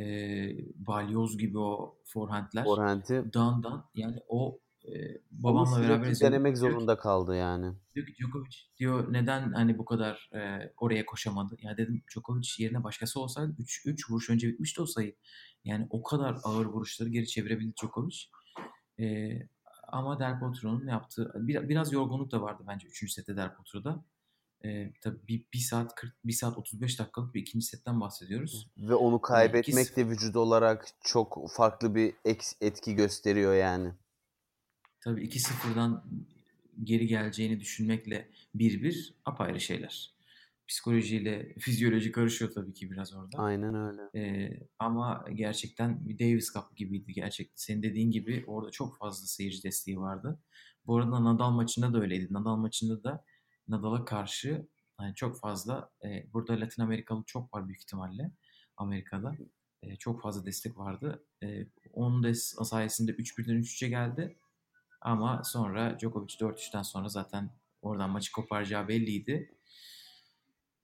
[0.74, 2.64] balyoz gibi o forehandler.
[2.64, 3.32] Forehand'i.
[3.34, 4.58] Dağından yani o
[4.88, 4.92] e,
[5.30, 6.32] babamla beraber izledik.
[6.32, 7.72] denemek zorunda kaldı yani.
[7.94, 11.56] Diyor ki Djokovic diyor neden hani bu kadar e, oraya koşamadı?
[11.60, 15.16] Ya dedim Djokovic yerine başkası olsaydı 3 3 vuruş önce bitmişti o sayı.
[15.64, 18.16] Yani o kadar ağır vuruşları geri çevirebildi Djokovic.
[19.00, 19.38] E,
[19.88, 23.12] ama Del Potro'nun yaptığı bir, biraz yorgunluk da vardı bence 3.
[23.12, 24.04] sette Del Potro'da.
[24.64, 28.68] E, tabii bir, bir saat 40, bir saat 35 dakikalık bir ikinci setten bahsediyoruz.
[28.78, 32.14] Ve onu kaybetmek yani de vücut olarak çok farklı bir
[32.60, 33.92] etki gösteriyor yani.
[35.00, 36.04] Tabii 2-0'dan
[36.84, 40.13] geri geleceğini düşünmekle bir bir apayrı şeyler.
[40.68, 43.38] Psikolojiyle fizyoloji karışıyor tabii ki biraz orada.
[43.38, 44.02] Aynen öyle.
[44.14, 47.56] Ee, ama gerçekten bir Davis Cup gibiydi gerçekten.
[47.56, 50.40] Senin dediğin gibi orada çok fazla seyirci desteği vardı.
[50.86, 52.26] Bu arada Nadal maçında da öyleydi.
[52.30, 53.24] Nadal maçında da
[53.68, 54.68] Nadal'a karşı
[55.00, 58.32] yani çok fazla e, burada Latin Amerikalı çok var büyük ihtimalle
[58.76, 59.32] Amerika'da.
[59.82, 61.24] E, çok fazla destek vardı.
[61.42, 62.34] E, onun da
[62.64, 64.38] sayesinde 3-1'den 3-3'e geldi.
[65.00, 67.50] Ama sonra Djokovic 4-3'ten sonra zaten
[67.82, 69.54] oradan maçı koparacağı belliydi.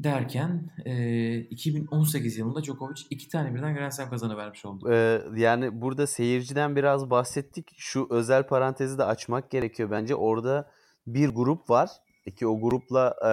[0.05, 4.93] Derken e, 2018 yılında Djokovic iki tane birden Grand Slam kazanıvermiş oldu.
[4.93, 7.71] Ee, yani burada seyirciden biraz bahsettik.
[7.77, 10.15] Şu özel parantezi de açmak gerekiyor bence.
[10.15, 10.71] Orada
[11.07, 11.91] bir grup var.
[12.25, 13.33] Peki o grupla e,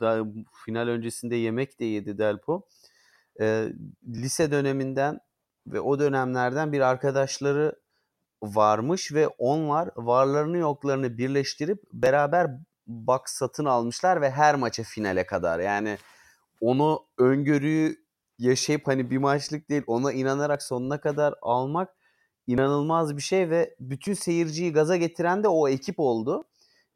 [0.00, 0.24] da
[0.64, 2.66] final öncesinde yemek de yedi Delpo.
[3.40, 3.68] E,
[4.06, 5.18] lise döneminden
[5.66, 7.76] ve o dönemlerden bir arkadaşları
[8.42, 12.50] varmış ve onlar varlarını yoklarını birleştirip beraber
[12.86, 15.98] box satın almışlar ve her maça finale kadar yani
[16.60, 18.06] onu öngörüyü
[18.38, 21.96] yaşayıp hani bir maçlık değil ona inanarak sonuna kadar almak
[22.46, 26.44] inanılmaz bir şey ve bütün seyirciyi gaza getiren de o ekip oldu.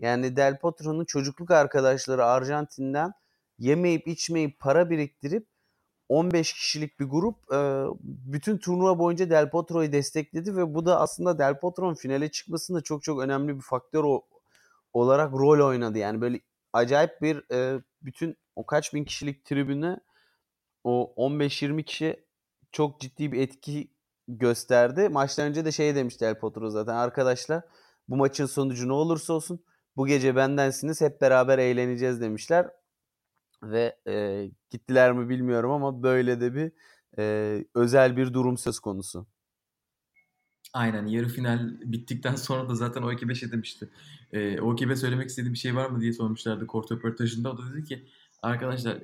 [0.00, 3.12] Yani Del Potro'nun çocukluk arkadaşları Arjantin'den
[3.58, 5.46] yemeyip içmeyip para biriktirip
[6.08, 7.36] 15 kişilik bir grup
[8.02, 13.02] bütün turnuva boyunca Del Potro'yu destekledi ve bu da aslında Del Potro'nun finale çıkmasında çok
[13.02, 14.04] çok önemli bir faktör
[14.92, 15.98] olarak rol oynadı.
[15.98, 16.40] Yani böyle
[16.72, 17.44] acayip bir
[18.02, 20.00] bütün o kaç bin kişilik tribüne
[20.84, 22.24] o 15-20 kişi
[22.72, 23.90] çok ciddi bir etki
[24.28, 25.08] gösterdi.
[25.08, 27.62] Maçtan önce de şey demişti El Potro zaten arkadaşlar
[28.08, 29.64] bu maçın sonucu ne olursa olsun
[29.96, 32.70] bu gece bendensiniz hep beraber eğleneceğiz demişler.
[33.62, 36.72] Ve e, gittiler mi bilmiyorum ama böyle de bir
[37.18, 39.26] e, özel bir durum söz konusu.
[40.72, 43.88] Aynen yarı final bittikten sonra da zaten o ekibe şey demişti.
[44.32, 47.52] E, o ekibe söylemek istediği bir şey var mı diye sormuşlardı kort röportajında.
[47.52, 48.08] O da dedi ki
[48.42, 48.98] arkadaşlar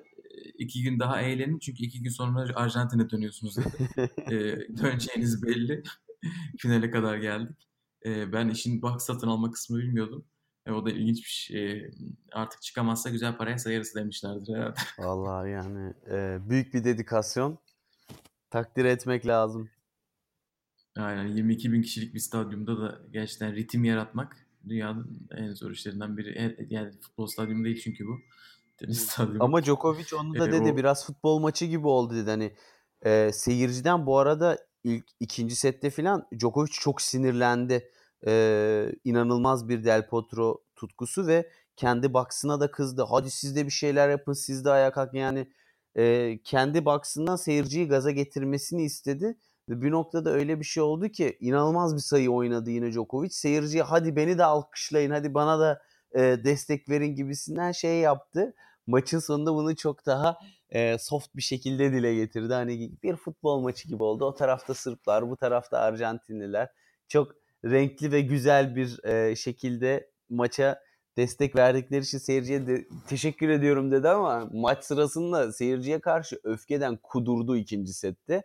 [0.59, 3.91] iki gün daha eğlenin çünkü iki gün sonra Arjantin'e dönüyorsunuz dedi.
[4.19, 4.33] e,
[4.77, 5.83] döneceğiniz belli.
[6.59, 7.69] Finale kadar geldik.
[8.05, 10.25] E, ben işin box satın alma kısmını bilmiyordum.
[10.67, 11.91] E, o da ilginç bir şey.
[12.33, 14.75] Artık çıkamazsa güzel paraya sayarız demişlerdir herhalde.
[14.99, 17.59] Vallahi yani e, büyük bir dedikasyon.
[18.51, 19.71] Takdir etmek lazım.
[20.97, 26.57] Aynen 22 bin kişilik bir stadyumda da gerçekten ritim yaratmak dünyanın en zor işlerinden biri.
[26.71, 28.19] Yani futbol stadyumu değil çünkü bu.
[28.77, 29.45] Tenis stadyumu.
[29.45, 30.77] Ama Djokovic onu da dedi o...
[30.77, 32.31] biraz futbol maçı gibi oldu dedi.
[32.31, 32.53] Hani
[33.05, 37.91] e, seyirciden bu arada ilk ikinci sette filan Djokovic çok sinirlendi.
[38.27, 43.05] E, inanılmaz bir Del Potro tutkusu ve kendi baksına da kızdı.
[43.11, 45.53] Hadi siz de bir şeyler yapın siz de ayağa kalkın yani
[45.97, 49.37] e, kendi baksından seyirciyi gaza getirmesini istedi.
[49.69, 53.31] Ve bir noktada öyle bir şey oldu ki inanılmaz bir sayı oynadı yine Djokovic.
[53.31, 55.83] Seyirciye hadi beni de alkışlayın, hadi bana da
[56.15, 58.55] e, destek verin gibisinden şey yaptı.
[58.87, 60.39] Maçın sonunda bunu çok daha
[60.71, 62.55] e, soft bir şekilde dile getirdi.
[62.55, 64.25] Hani bir futbol maçı gibi oldu.
[64.25, 66.69] O tarafta Sırplar, bu tarafta Arjantinliler.
[67.09, 67.33] Çok
[67.65, 70.81] renkli ve güzel bir e, şekilde maça
[71.17, 77.57] destek verdikleri için seyirciye de teşekkür ediyorum dedi ama maç sırasında seyirciye karşı öfkeden kudurdu
[77.57, 78.43] ikinci sette.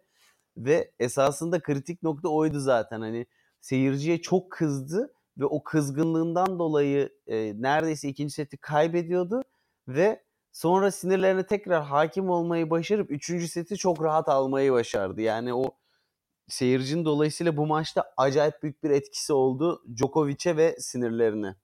[0.58, 3.02] Ve esasında kritik nokta oydu zaten.
[3.02, 3.26] Hani
[3.62, 9.42] seyirciye çok kızdı ve o kızgınlığından dolayı e, neredeyse ikinci seti kaybediyordu
[9.88, 15.22] ve sonra sinirlerine tekrar hakim olmayı başarıp üçüncü seti çok rahat almayı başardı.
[15.22, 15.78] Yani o
[16.48, 21.56] seyircinin dolayısıyla bu maçta acayip büyük bir etkisi oldu Djokovic'e ve sinirlerine.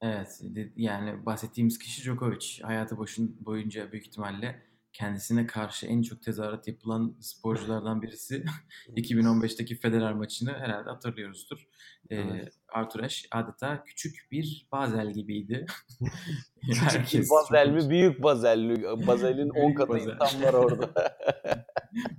[0.00, 0.40] Evet
[0.76, 2.62] yani bahsettiğimiz kişi Djokovic.
[2.62, 4.62] Hayatı başın boyunca büyük ihtimalle
[4.94, 8.44] kendisine karşı en çok tezahürat yapılan sporculardan birisi.
[8.88, 11.68] 2015'teki Federer maçını herhalde hatırlıyoruzdur.
[12.10, 12.52] Evet.
[12.68, 15.66] Arthur Ashe adeta küçük bir Bazel gibiydi.
[16.72, 17.90] küçük bir Bazel mi?
[17.90, 19.06] Büyük Bazel mi?
[19.06, 20.94] Bazel'in 10 katı insan var orada.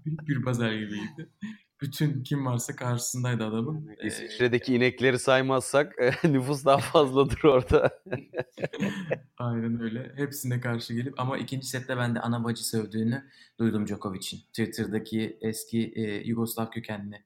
[0.05, 1.29] büyük bir Bazel gibiydi
[1.81, 3.89] bütün kim varsa karşısındaydı adamın.
[4.03, 8.03] İsviçre'deki ee, inekleri saymazsak nüfus daha fazladır orada.
[9.45, 10.11] Aynen öyle.
[10.15, 13.23] Hepsine karşı gelip ama ikinci sette ben de ana bacı sövdüğünü
[13.59, 14.39] duydum Djokovic'in.
[14.39, 17.23] Twitter'daki eski e, Yugoslav kökenli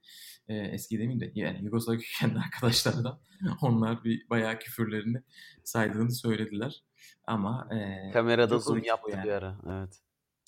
[0.47, 3.19] e, eski demeyeyim de yani Yugoslav kökenli arkadaşlardan
[3.61, 5.23] onlar bir bayağı küfürlerini
[5.63, 6.83] saydığını söylediler.
[7.27, 9.23] Ama e, kamerada Djokovic zoom yaptı yani.
[9.23, 9.55] bir ara.
[9.69, 9.99] Evet.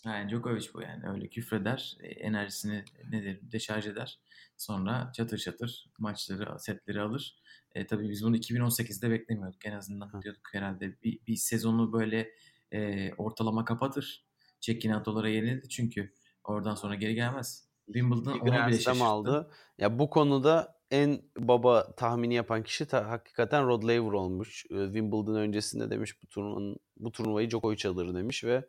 [0.05, 4.19] Yani Djokovic bu yani öyle küfreder, e, enerjisini nedir deşarj eder.
[4.57, 7.40] Sonra çatır çatır maçları, setleri alır.
[7.75, 10.21] E, tabii biz bunu 2018'de beklemiyorduk en azından Hı.
[10.21, 12.29] diyorduk herhalde bir, bir sezonu böyle
[12.71, 14.25] e, ortalama kapatır.
[14.59, 16.13] Çekinatolara yenildi çünkü
[16.43, 17.69] oradan sonra geri gelmez.
[17.85, 19.05] Wimbledon onu bile şaşırttı.
[19.05, 19.51] aldı.
[19.77, 24.61] Ya bu konuda en baba tahmini yapan kişi ta, hakikaten Rod Laver olmuş.
[24.61, 28.63] Wimbledon öncesinde demiş bu turnuvanın bu turnuvayı Djokovic alır demiş ve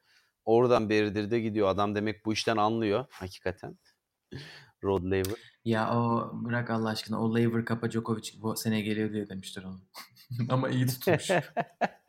[0.44, 1.68] Oradan beridir de gidiyor.
[1.68, 3.78] Adam demek bu işten anlıyor hakikaten.
[4.84, 5.51] Rod Laver.
[5.64, 9.80] Ya o bırak Allah aşkına o Laver Kapa Djokovic bu sene geliyor diye demiştir onu.
[10.48, 11.30] Ama iyi tutmuş.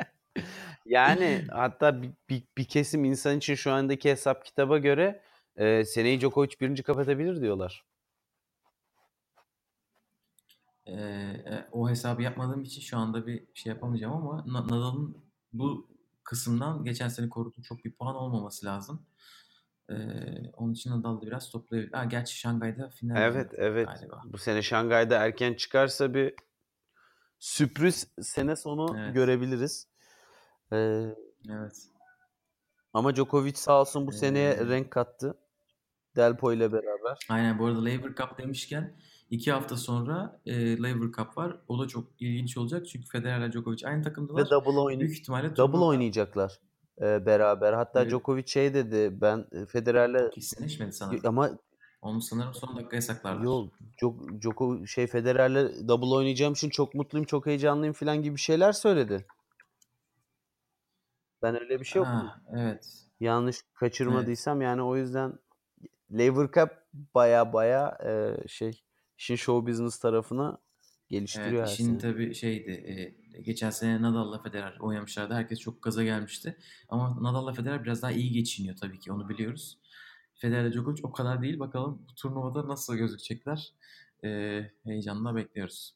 [0.85, 5.21] yani hatta bir, bir, bir kesim insan için şu andaki hesap kitaba göre
[5.55, 7.85] e, seneyi Djokovic birinci kapatabilir diyorlar.
[10.87, 15.17] Ee, o hesabı yapmadığım için şu anda bir şey yapamayacağım ama Nadal'ın
[15.53, 15.89] bu
[16.23, 19.05] kısımdan geçen sene koruduğu çok bir puan olmaması lazım.
[19.89, 19.95] Ee,
[20.53, 21.93] onun için Nadal da biraz toplayabilir.
[21.93, 23.87] Ha, gerçi Şangay'da final Evet evet.
[23.87, 24.21] Galiba.
[24.25, 26.35] Bu sene Şangay'da erken çıkarsa bir
[27.39, 29.13] sürpriz sene sonu evet.
[29.13, 29.87] görebiliriz.
[30.73, 31.15] Ee,
[31.49, 31.87] evet.
[32.93, 35.37] Ama Djokovic sağ olsun bu ee, seneye renk kattı.
[36.15, 37.17] Delpo ile beraber.
[37.29, 38.95] Aynen bu arada Labour Cup demişken
[39.29, 41.57] İki hafta sonra e, Laver Cup var.
[41.67, 44.45] O da çok ilginç olacak çünkü Federer ile Djokovic aynı takımdalar.
[44.45, 46.59] Ve double, oyn- Büyük ihtimalle double oynayacaklar
[47.01, 47.73] e, beraber.
[47.73, 48.11] Hatta evet.
[48.11, 51.21] Djokovic şey dedi ben e, Federer'le kesinleşmedi sanırım.
[51.25, 51.49] Ama
[52.01, 53.43] onu sanırım son dakika yasaklarlar.
[53.43, 53.73] Yok,
[54.41, 59.25] Djoko, şey Federer'le double oynayacağım için çok mutluyum, çok heyecanlıyım falan gibi şeyler söyledi.
[61.41, 62.07] Ben öyle bir şey yok.
[62.55, 62.85] Evet.
[63.19, 64.65] Yanlış kaçırmadıysam evet.
[64.65, 65.33] yani o yüzden
[66.11, 66.69] Laver Cup
[67.15, 68.83] baya baya e, şey
[69.17, 70.57] işin show business tarafına
[71.09, 75.33] geliştiriyor evet, işin tabii şeydi e, geçen sene Nadal'la Federer oynamışlardı.
[75.33, 76.57] Herkes çok gaza gelmişti.
[76.89, 79.79] Ama Nadal'la Federer biraz daha iyi geçiniyor tabii ki onu biliyoruz.
[80.35, 81.59] Federer Djokovic o kadar değil.
[81.59, 83.73] Bakalım bu turnuvada nasıl gözükecekler.
[84.23, 85.95] E, heyecanla bekliyoruz.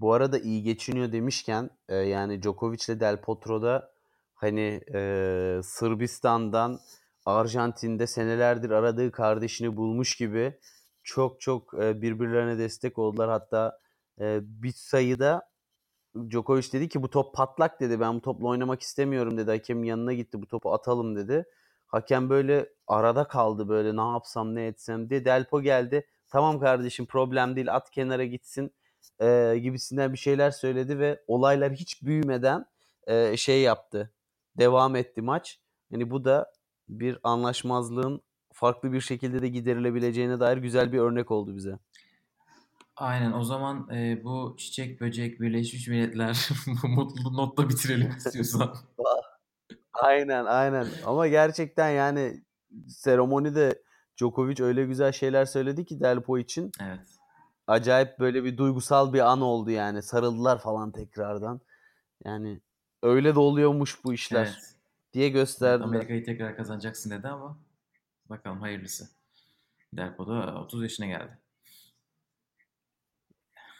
[0.00, 3.92] Bu arada iyi geçiniyor demişken e, yani Djokovic ile Del Potro'da
[4.34, 6.78] hani e, Sırbistan'dan
[7.26, 10.54] Arjantin'de senelerdir aradığı kardeşini bulmuş gibi
[11.02, 13.30] çok çok e, birbirlerine destek oldular.
[13.30, 13.80] Hatta
[14.20, 15.50] e, bir sayıda
[16.30, 18.00] Djokovic dedi ki bu top patlak dedi.
[18.00, 19.50] Ben bu topla oynamak istemiyorum dedi.
[19.50, 21.44] Hakemin yanına gitti bu topu atalım dedi.
[21.86, 25.24] Hakem böyle arada kaldı böyle ne yapsam ne etsem diye.
[25.24, 26.06] Delpo geldi.
[26.28, 28.74] Tamam kardeşim problem değil at kenara gitsin
[29.20, 32.66] e, gibisinden bir şeyler söyledi ve olaylar hiç büyümeden
[33.06, 34.12] e, şey yaptı.
[34.58, 35.60] Devam etti maç.
[35.90, 36.52] Yani bu da
[36.88, 41.78] bir anlaşmazlığın farklı bir şekilde de giderilebileceğine dair güzel bir örnek oldu bize.
[42.96, 46.48] Aynen o zaman e, bu çiçek böcek Birleşmiş Milletler
[46.82, 48.76] mutlu notla bitirelim istiyorsan.
[49.92, 52.42] aynen aynen ama gerçekten yani
[52.88, 53.82] seremonide
[54.16, 56.70] Djokovic öyle güzel şeyler söyledi ki Delpo için.
[56.82, 57.00] Evet.
[57.66, 60.02] Acayip böyle bir duygusal bir an oldu yani.
[60.02, 61.60] Sarıldılar falan tekrardan.
[62.24, 62.60] Yani
[63.02, 64.74] öyle de oluyormuş bu işler Evet.
[65.12, 65.84] diye gösterdi.
[65.84, 67.58] Amerika'yı tekrar kazanacaksın dedi ama
[68.30, 69.08] bakalım hayırlısı.
[69.92, 71.38] Delpo da 30 yaşına geldi.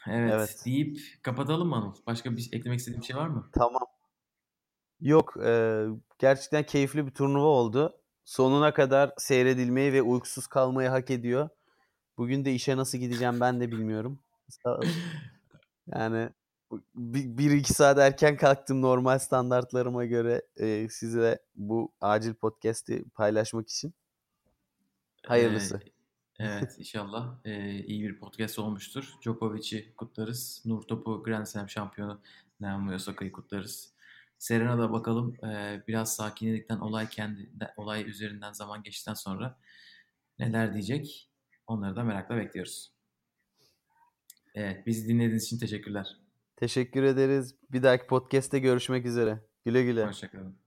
[0.08, 0.62] Evet, Evet.
[0.66, 1.94] deyip kapatalım mı Anıl?
[2.06, 3.50] Başka bir eklemek istediğin bir şey var mı?
[3.52, 3.82] Tamam.
[5.00, 5.84] Yok, e,
[6.18, 8.00] gerçekten keyifli bir turnuva oldu.
[8.24, 11.48] Sonuna kadar seyredilmeyi ve uykusuz kalmayı hak ediyor.
[12.18, 14.18] Bugün de işe nasıl gideceğim ben de bilmiyorum.
[15.86, 16.30] Yani
[16.94, 23.68] bir, bir iki saat erken kalktım normal standartlarıma göre e, size bu acil podcast'i paylaşmak
[23.68, 23.94] için.
[25.26, 25.80] Hayırlısı.
[25.84, 25.95] Ee,
[26.38, 29.14] evet inşallah e, iyi bir podcast olmuştur.
[29.22, 30.62] Djokovic'i kutlarız.
[30.64, 32.20] Nur Top'u Grand Slam şampiyonu
[32.60, 33.94] Naomi Osaka'yı kutlarız.
[34.38, 39.58] Serena da bakalım e, biraz sakinledikten olay kendi olay üzerinden zaman geçtikten sonra
[40.38, 41.30] neler diyecek
[41.66, 42.92] onları da merakla bekliyoruz.
[44.54, 46.16] Evet bizi dinlediğiniz için teşekkürler.
[46.56, 47.54] Teşekkür ederiz.
[47.72, 49.40] Bir dahaki podcast'te görüşmek üzere.
[49.64, 50.06] Güle güle.
[50.06, 50.65] Hoşçakalın.